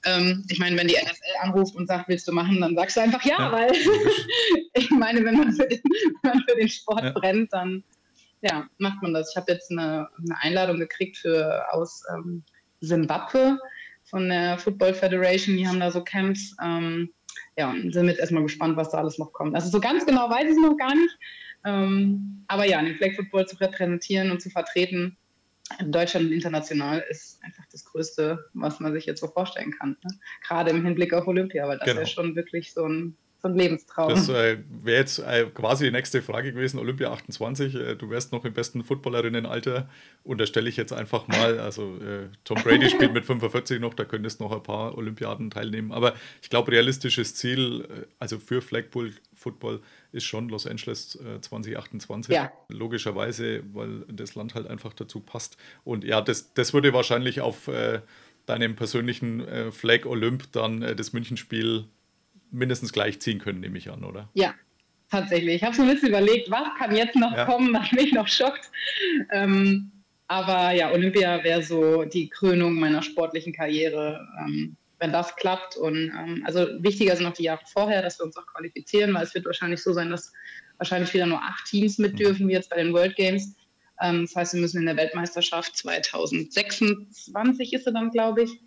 Ähm, 0.05 0.45
ich 0.49 0.59
meine, 0.59 0.77
wenn 0.77 0.87
die 0.87 0.95
NFL 0.95 1.41
anruft 1.41 1.75
und 1.75 1.87
sagt, 1.87 2.07
willst 2.07 2.27
du 2.27 2.31
machen, 2.31 2.61
dann 2.61 2.75
sagst 2.75 2.95
du 2.95 3.01
einfach 3.01 3.23
ja, 3.25 3.39
ja. 3.39 3.51
weil 3.51 3.71
ich 4.73 4.91
meine, 4.91 5.23
wenn 5.25 5.37
man 5.37 5.53
für 5.53 5.67
den, 5.67 5.81
man 6.21 6.43
für 6.47 6.55
den 6.55 6.69
Sport 6.69 7.03
ja. 7.03 7.11
brennt, 7.11 7.51
dann 7.53 7.83
ja, 8.41 8.67
macht 8.77 9.01
man 9.01 9.13
das. 9.13 9.31
Ich 9.31 9.37
habe 9.37 9.51
jetzt 9.51 9.71
eine, 9.71 10.07
eine, 10.19 10.39
Einladung 10.41 10.77
gekriegt 10.77 11.17
für 11.17 11.63
aus 11.71 12.03
ähm, 12.13 12.43
Zimbabwe 12.81 13.57
von 14.05 14.29
der 14.29 14.57
Football 14.57 14.93
Federation. 14.93 15.57
Die 15.57 15.67
haben 15.67 15.79
da 15.79 15.91
so 15.91 16.03
Camps. 16.03 16.55
Ähm, 16.63 17.09
ja, 17.57 17.71
und 17.71 17.93
sind 17.93 18.07
jetzt 18.07 18.19
erstmal 18.19 18.43
gespannt, 18.43 18.77
was 18.77 18.91
da 18.91 18.99
alles 18.99 19.17
noch 19.17 19.31
kommt. 19.33 19.55
Also 19.55 19.69
so 19.69 19.79
ganz 19.79 20.05
genau 20.05 20.29
weiß 20.29 20.45
ich 20.45 20.51
es 20.51 20.57
noch 20.57 20.77
gar 20.77 20.95
nicht. 20.95 21.17
Ähm, 21.65 22.43
aber 22.47 22.65
ja, 22.65 22.81
den 22.81 22.95
Flag 22.95 23.13
Football 23.15 23.47
zu 23.47 23.59
repräsentieren 23.59 24.31
und 24.31 24.41
zu 24.41 24.49
vertreten 24.49 25.17
in 25.79 25.91
Deutschland 25.91 26.27
und 26.27 26.31
international 26.31 27.03
ist 27.09 27.43
einfach 27.43 27.63
das 27.71 27.85
Größte, 27.85 28.45
was 28.53 28.79
man 28.79 28.93
sich 28.93 29.05
jetzt 29.05 29.19
so 29.19 29.27
vorstellen 29.27 29.71
kann. 29.71 29.97
Ne? 30.03 30.19
Gerade 30.45 30.69
im 30.69 30.85
Hinblick 30.85 31.13
auf 31.13 31.27
Olympia, 31.27 31.67
weil 31.67 31.79
das 31.79 31.87
genau. 31.87 32.01
ja 32.01 32.05
schon 32.05 32.35
wirklich 32.35 32.73
so 32.73 32.87
ein 32.87 33.17
ein 33.47 33.55
Lebenstraum. 33.55 34.09
Das 34.09 34.29
äh, 34.29 34.57
wäre 34.83 34.99
jetzt 34.99 35.19
äh, 35.19 35.45
quasi 35.53 35.85
die 35.85 35.91
nächste 35.91 36.21
Frage 36.21 36.53
gewesen, 36.53 36.79
Olympia 36.79 37.11
28. 37.11 37.75
Äh, 37.75 37.95
du 37.95 38.09
wärst 38.09 38.31
noch 38.31 38.45
im 38.45 38.53
besten 38.53 38.83
Footballerinnenalter. 38.83 39.89
Unterstelle 40.23 40.69
ich 40.69 40.77
jetzt 40.77 40.93
einfach 40.93 41.27
mal. 41.27 41.59
Also 41.59 41.97
äh, 41.97 42.29
Tom 42.43 42.61
Brady 42.63 42.89
spielt 42.89 43.13
mit 43.13 43.25
45 43.25 43.79
noch, 43.79 43.93
da 43.93 44.05
könntest 44.05 44.39
noch 44.39 44.51
ein 44.51 44.63
paar 44.63 44.97
Olympiaden 44.97 45.49
teilnehmen. 45.49 45.91
Aber 45.91 46.13
ich 46.41 46.49
glaube, 46.49 46.71
realistisches 46.71 47.35
Ziel, 47.35 47.85
äh, 47.89 48.05
also 48.19 48.39
für 48.39 48.61
Flagpole 48.61 49.11
Football, 49.33 49.81
ist 50.11 50.23
schon 50.23 50.47
Los 50.49 50.65
Angeles 50.65 51.19
2028. 51.41 52.31
Äh, 52.31 52.35
ja. 52.35 52.51
Logischerweise, 52.69 53.63
weil 53.73 54.05
das 54.07 54.35
Land 54.35 54.55
halt 54.55 54.67
einfach 54.67 54.93
dazu 54.93 55.19
passt. 55.19 55.57
Und 55.83 56.03
ja, 56.03 56.21
das, 56.21 56.53
das 56.53 56.73
würde 56.73 56.93
wahrscheinlich 56.93 57.41
auf 57.41 57.69
deinem 58.45 58.75
persönlichen 58.75 59.71
Flag 59.73 60.05
Olymp 60.05 60.51
dann 60.53 60.95
das 60.95 61.11
Münchenspiel 61.11 61.85
mindestens 62.51 62.93
gleich 62.93 63.19
ziehen 63.19 63.39
können, 63.39 63.59
nehme 63.59 63.77
ich 63.77 63.89
an, 63.89 64.03
oder? 64.03 64.29
Ja, 64.33 64.53
tatsächlich. 65.09 65.55
Ich 65.55 65.63
habe 65.63 65.75
so 65.75 65.81
ein 65.81 65.89
bisschen 65.89 66.09
überlegt, 66.09 66.49
was 66.51 66.67
kann 66.77 66.95
jetzt 66.95 67.15
noch 67.15 67.35
ja. 67.35 67.45
kommen, 67.45 67.73
was 67.79 67.91
mich 67.91 68.13
noch 68.13 68.27
schockt. 68.27 68.69
Ähm, 69.31 69.91
aber 70.27 70.71
ja, 70.71 70.91
Olympia 70.91 71.43
wäre 71.43 71.61
so 71.61 72.03
die 72.03 72.29
Krönung 72.29 72.79
meiner 72.79 73.03
sportlichen 73.03 73.53
Karriere, 73.53 74.27
ähm, 74.39 74.75
wenn 74.99 75.11
das 75.11 75.35
klappt. 75.35 75.77
Und 75.77 76.11
ähm, 76.17 76.43
also 76.45 76.67
wichtiger 76.79 77.15
sind 77.15 77.25
noch 77.25 77.33
die 77.33 77.43
Jahre 77.43 77.61
vorher, 77.71 78.01
dass 78.01 78.19
wir 78.19 78.25
uns 78.25 78.37
auch 78.37 78.47
qualifizieren, 78.47 79.13
weil 79.13 79.23
es 79.23 79.35
wird 79.35 79.45
wahrscheinlich 79.45 79.83
so 79.83 79.93
sein, 79.93 80.09
dass 80.09 80.33
wahrscheinlich 80.77 81.13
wieder 81.13 81.27
nur 81.27 81.41
acht 81.41 81.65
Teams 81.65 81.97
mit 81.99 82.13
mhm. 82.13 82.17
dürfen, 82.17 82.47
wie 82.47 82.53
jetzt 82.53 82.69
bei 82.69 82.77
den 82.77 82.93
World 82.93 83.15
Games. 83.15 83.55
Ähm, 84.01 84.23
das 84.23 84.35
heißt, 84.35 84.53
wir 84.53 84.61
müssen 84.61 84.79
in 84.79 84.87
der 84.87 84.97
Weltmeisterschaft 84.97 85.77
2026 85.77 87.73
ist 87.73 87.85
sie 87.85 87.93
dann, 87.93 88.09
glaube 88.11 88.43
ich, 88.43 88.59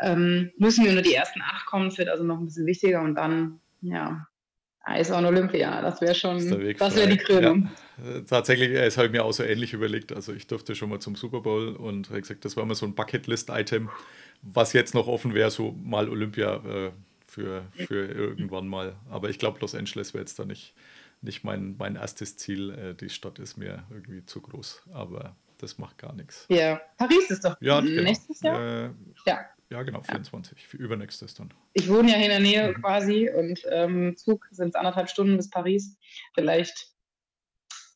ähm, 0.00 0.50
müssen 0.58 0.84
wir 0.84 0.92
nur 0.92 1.02
die 1.02 1.14
ersten 1.14 1.40
acht 1.42 1.66
kommen. 1.66 1.88
Es 1.88 1.98
wird 1.98 2.08
also 2.08 2.24
noch 2.24 2.38
ein 2.38 2.46
bisschen 2.46 2.66
wichtiger 2.66 3.02
und 3.02 3.14
dann, 3.14 3.60
ja, 3.80 4.26
Eis 4.84 5.10
on 5.10 5.24
Olympia. 5.24 5.80
Das 5.80 6.00
wäre 6.00 6.14
schon, 6.14 6.36
das 6.78 6.96
wäre 6.96 7.08
die 7.08 7.16
Krönung. 7.16 7.70
Ja, 8.02 8.16
äh, 8.16 8.22
tatsächlich, 8.22 8.70
es 8.70 8.96
habe 8.98 9.06
ich 9.06 9.12
mir 9.12 9.24
auch 9.24 9.32
so 9.32 9.42
ähnlich 9.42 9.72
überlegt. 9.72 10.12
Also 10.12 10.34
ich 10.34 10.46
durfte 10.46 10.74
schon 10.74 10.90
mal 10.90 11.00
zum 11.00 11.16
Super 11.16 11.40
Bowl 11.40 11.74
und 11.74 12.10
habe 12.10 12.20
gesagt, 12.20 12.44
das 12.44 12.56
war 12.56 12.66
mal 12.66 12.74
so 12.74 12.84
ein 12.84 12.94
Bucketlist-Item. 12.94 13.88
Was 14.42 14.74
jetzt 14.74 14.94
noch 14.94 15.06
offen 15.06 15.32
wäre, 15.32 15.50
so 15.50 15.72
mal 15.82 16.08
Olympia 16.10 16.56
äh, 16.56 16.90
für, 17.26 17.64
für 17.86 18.06
irgendwann 18.06 18.68
mal. 18.68 18.94
Aber 19.08 19.30
ich 19.30 19.38
glaube, 19.38 19.58
Los 19.60 19.74
Angeles 19.74 20.12
wäre 20.12 20.22
jetzt 20.22 20.38
da 20.38 20.44
nicht, 20.44 20.74
nicht 21.22 21.44
mein, 21.44 21.76
mein 21.78 21.96
erstes 21.96 22.36
Ziel. 22.36 22.70
Äh, 22.70 22.94
die 22.94 23.08
Stadt 23.08 23.38
ist 23.38 23.56
mir 23.56 23.84
irgendwie 23.90 24.26
zu 24.26 24.42
groß. 24.42 24.82
Aber 24.92 25.34
das 25.58 25.78
macht 25.78 25.96
gar 25.96 26.12
nichts. 26.12 26.44
Ja, 26.50 26.78
Paris 26.98 27.30
ist 27.30 27.44
doch 27.44 27.56
ja, 27.60 27.80
genau. 27.80 28.02
nächstes 28.02 28.42
Jahr. 28.42 28.60
Äh, 28.60 28.90
ja. 29.26 29.46
Ja, 29.74 29.82
genau, 29.82 30.02
24. 30.02 30.56
Ja. 30.56 30.68
Für 30.68 30.76
übernächstes 30.76 31.34
dann. 31.34 31.52
Ich 31.72 31.88
wohne 31.88 32.12
ja 32.12 32.16
in 32.18 32.28
der 32.28 32.38
Nähe 32.38 32.68
mhm. 32.68 32.80
quasi 32.80 33.28
und 33.28 33.60
ähm, 33.72 34.16
Zug 34.16 34.46
sind 34.52 34.68
es 34.68 34.74
anderthalb 34.76 35.10
Stunden 35.10 35.36
bis 35.36 35.50
Paris. 35.50 35.96
Vielleicht 36.32 36.92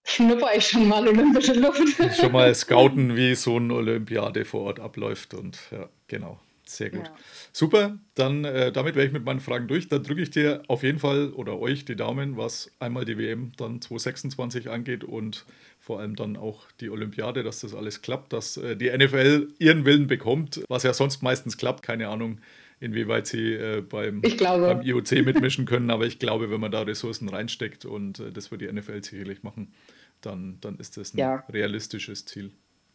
schnupper 0.02 0.56
ich 0.56 0.66
schon 0.66 0.88
mal 0.88 1.06
olympische 1.06 1.52
Luft. 1.52 1.80
schon 2.18 2.32
mal 2.32 2.52
scouten, 2.56 3.14
wie 3.14 3.36
so 3.36 3.58
eine 3.58 3.74
Olympiade 3.74 4.44
vor 4.44 4.62
Ort 4.62 4.80
abläuft 4.80 5.34
und 5.34 5.56
ja, 5.70 5.88
genau. 6.08 6.40
Sehr 6.66 6.90
gut. 6.90 7.06
Ja. 7.06 7.14
Super, 7.52 7.98
dann 8.14 8.44
äh, 8.44 8.72
damit 8.72 8.94
wäre 8.94 9.06
ich 9.06 9.12
mit 9.12 9.24
meinen 9.24 9.40
Fragen 9.40 9.68
durch. 9.68 9.88
Dann 9.88 10.02
drücke 10.02 10.20
ich 10.20 10.30
dir 10.30 10.62
auf 10.66 10.82
jeden 10.82 10.98
Fall 10.98 11.32
oder 11.32 11.58
euch 11.58 11.84
die 11.84 11.96
Daumen, 11.96 12.36
was 12.36 12.70
einmal 12.78 13.04
die 13.04 13.16
WM 13.16 13.52
dann 13.56 13.80
2026 13.80 14.68
angeht 14.68 15.04
und 15.04 15.46
vor 15.88 16.00
allem 16.00 16.16
dann 16.16 16.36
auch 16.36 16.70
die 16.82 16.90
Olympiade, 16.90 17.42
dass 17.42 17.60
das 17.60 17.74
alles 17.74 18.02
klappt, 18.02 18.34
dass 18.34 18.58
äh, 18.58 18.76
die 18.76 18.90
NFL 18.90 19.48
ihren 19.58 19.86
Willen 19.86 20.06
bekommt, 20.06 20.60
was 20.68 20.82
ja 20.82 20.92
sonst 20.92 21.22
meistens 21.22 21.56
klappt. 21.56 21.82
Keine 21.82 22.08
Ahnung, 22.08 22.42
inwieweit 22.78 23.26
sie 23.26 23.54
äh, 23.54 23.80
beim, 23.80 24.20
beim, 24.20 24.82
IOC 24.82 25.24
mitmischen 25.24 25.64
können, 25.64 25.88
aber 25.88 26.04
ich 26.04 26.18
glaube, 26.18 26.50
wenn 26.50 26.60
man 26.60 26.70
da 26.70 26.82
Ressourcen 26.82 27.30
reinsteckt 27.30 27.86
und 27.86 28.20
äh, 28.20 28.30
das 28.30 28.50
wird 28.50 28.60
die 28.60 28.70
NFL 28.70 29.02
sicherlich 29.02 29.42
machen, 29.42 29.72
dann, 30.20 30.58
dann 30.60 30.76
ist 30.76 30.98
das 30.98 31.14
ein 31.14 31.18
ja. 31.20 31.36
realistisches 31.48 32.26
Ziel. 32.26 32.50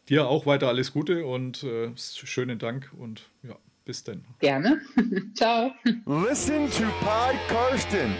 Dir 0.08 0.28
auch 0.28 0.46
weiter 0.46 0.68
alles 0.68 0.94
Gute 0.94 1.26
und 1.26 1.64
äh, 1.64 1.90
schönen 1.96 2.60
Dank 2.60 2.92
und 2.96 3.28
ja, 3.42 3.58
bis 3.86 4.04
dann. 4.04 4.24
Gerne. 4.38 4.82
Ciao. 5.34 5.72
Listen 6.06 6.70
to 6.70 6.84
Pod 7.00 7.36
Karsten. 7.48 8.14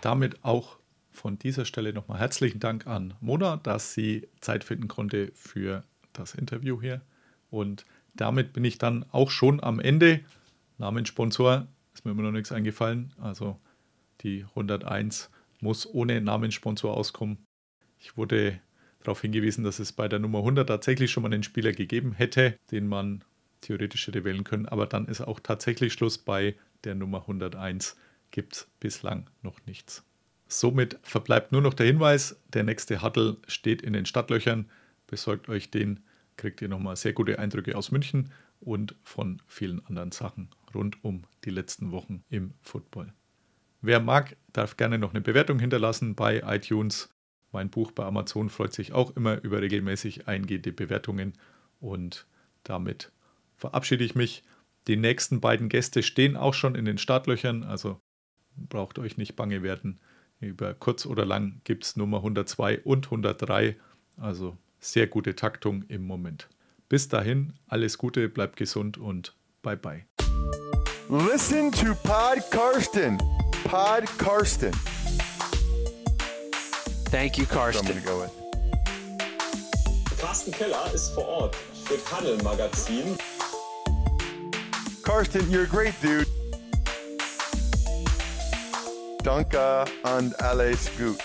Damit 0.00 0.44
auch 0.44 0.79
von 1.20 1.38
dieser 1.38 1.66
Stelle 1.66 1.92
nochmal 1.92 2.18
herzlichen 2.18 2.60
Dank 2.60 2.86
an 2.86 3.12
Mona, 3.20 3.58
dass 3.58 3.92
sie 3.92 4.26
Zeit 4.40 4.64
finden 4.64 4.88
konnte 4.88 5.30
für 5.34 5.84
das 6.14 6.34
Interview 6.34 6.80
hier. 6.80 7.02
Und 7.50 7.84
damit 8.14 8.54
bin 8.54 8.64
ich 8.64 8.78
dann 8.78 9.04
auch 9.12 9.30
schon 9.30 9.62
am 9.62 9.80
Ende. 9.80 10.20
Namenssponsor 10.78 11.68
ist 11.92 12.06
mir 12.06 12.12
immer 12.12 12.22
noch 12.22 12.32
nichts 12.32 12.52
eingefallen. 12.52 13.12
Also 13.20 13.58
die 14.22 14.46
101 14.48 15.30
muss 15.60 15.86
ohne 15.86 16.22
Namenssponsor 16.22 16.96
auskommen. 16.96 17.38
Ich 17.98 18.16
wurde 18.16 18.58
darauf 19.00 19.20
hingewiesen, 19.20 19.62
dass 19.62 19.78
es 19.78 19.92
bei 19.92 20.08
der 20.08 20.20
Nummer 20.20 20.38
100 20.38 20.66
tatsächlich 20.66 21.10
schon 21.10 21.22
mal 21.22 21.32
einen 21.32 21.42
Spieler 21.42 21.72
gegeben 21.72 22.12
hätte, 22.12 22.56
den 22.70 22.88
man 22.88 23.24
theoretisch 23.60 24.06
hätte 24.06 24.24
wählen 24.24 24.44
können. 24.44 24.66
Aber 24.66 24.86
dann 24.86 25.06
ist 25.06 25.20
auch 25.20 25.38
tatsächlich 25.38 25.92
Schluss 25.92 26.16
bei 26.16 26.56
der 26.84 26.94
Nummer 26.94 27.20
101. 27.20 27.96
Gibt 28.30 28.54
es 28.54 28.68
bislang 28.80 29.28
noch 29.42 29.66
nichts. 29.66 30.02
Somit 30.52 30.98
verbleibt 31.02 31.52
nur 31.52 31.62
noch 31.62 31.74
der 31.74 31.86
Hinweis, 31.86 32.40
der 32.52 32.64
nächste 32.64 33.02
Huddle 33.02 33.36
steht 33.46 33.82
in 33.82 33.92
den 33.92 34.04
Stadtlöchern. 34.04 34.68
Besorgt 35.06 35.48
euch 35.48 35.70
den, 35.70 36.00
kriegt 36.36 36.60
ihr 36.60 36.68
nochmal 36.68 36.96
sehr 36.96 37.12
gute 37.12 37.38
Eindrücke 37.38 37.76
aus 37.76 37.92
München 37.92 38.32
und 38.58 38.96
von 39.04 39.40
vielen 39.46 39.84
anderen 39.86 40.10
Sachen 40.10 40.50
rund 40.74 41.04
um 41.04 41.22
die 41.44 41.50
letzten 41.50 41.92
Wochen 41.92 42.24
im 42.30 42.54
Football. 42.62 43.12
Wer 43.80 44.00
mag, 44.00 44.36
darf 44.52 44.76
gerne 44.76 44.98
noch 44.98 45.10
eine 45.10 45.20
Bewertung 45.20 45.60
hinterlassen 45.60 46.16
bei 46.16 46.42
iTunes. 46.44 47.14
Mein 47.52 47.70
Buch 47.70 47.92
bei 47.92 48.04
Amazon 48.04 48.50
freut 48.50 48.72
sich 48.72 48.92
auch 48.92 49.14
immer 49.16 49.40
über 49.42 49.62
regelmäßig 49.62 50.26
eingehende 50.26 50.72
Bewertungen 50.72 51.34
und 51.78 52.26
damit 52.64 53.12
verabschiede 53.56 54.02
ich 54.02 54.16
mich. 54.16 54.42
Die 54.88 54.96
nächsten 54.96 55.40
beiden 55.40 55.68
Gäste 55.68 56.02
stehen 56.02 56.36
auch 56.36 56.54
schon 56.54 56.74
in 56.74 56.86
den 56.86 56.98
Startlöchern, 56.98 57.62
also 57.62 58.00
braucht 58.56 58.98
euch 58.98 59.16
nicht 59.16 59.36
bange 59.36 59.62
werden. 59.62 60.00
Über 60.40 60.72
kurz 60.72 61.04
oder 61.04 61.26
lang 61.26 61.60
gibt 61.64 61.84
es 61.84 61.96
Nummer 61.96 62.18
102 62.18 62.80
und 62.80 63.06
103. 63.06 63.76
Also 64.16 64.56
sehr 64.78 65.06
gute 65.06 65.36
Taktung 65.36 65.84
im 65.88 66.06
Moment. 66.06 66.48
Bis 66.88 67.08
dahin, 67.08 67.52
alles 67.68 67.98
Gute, 67.98 68.28
bleibt 68.28 68.56
gesund 68.56 68.96
und 68.96 69.34
bye 69.62 69.76
bye. 69.76 70.06
Listen 71.08 71.70
to 71.70 71.94
Pod 72.02 72.38
Karsten. 72.50 73.18
Pod 73.64 74.06
Karsten. 74.18 74.72
Thank 77.10 77.36
you, 77.36 77.44
Karsten. 77.44 78.02
Go 78.04 78.24
Carsten 80.18 80.52
Keller 80.52 80.90
ist 80.94 81.10
vor 81.10 81.26
Ort 81.26 81.56
für 81.84 81.98
Paddel 81.98 82.36
Magazin. 82.42 83.16
Karsten, 85.02 85.50
you're 85.50 85.64
a 85.64 85.66
great 85.66 85.94
dude. 86.00 86.26
Danke 89.22 89.84
und 90.16 90.40
alles 90.40 90.90
gut. 90.96 91.18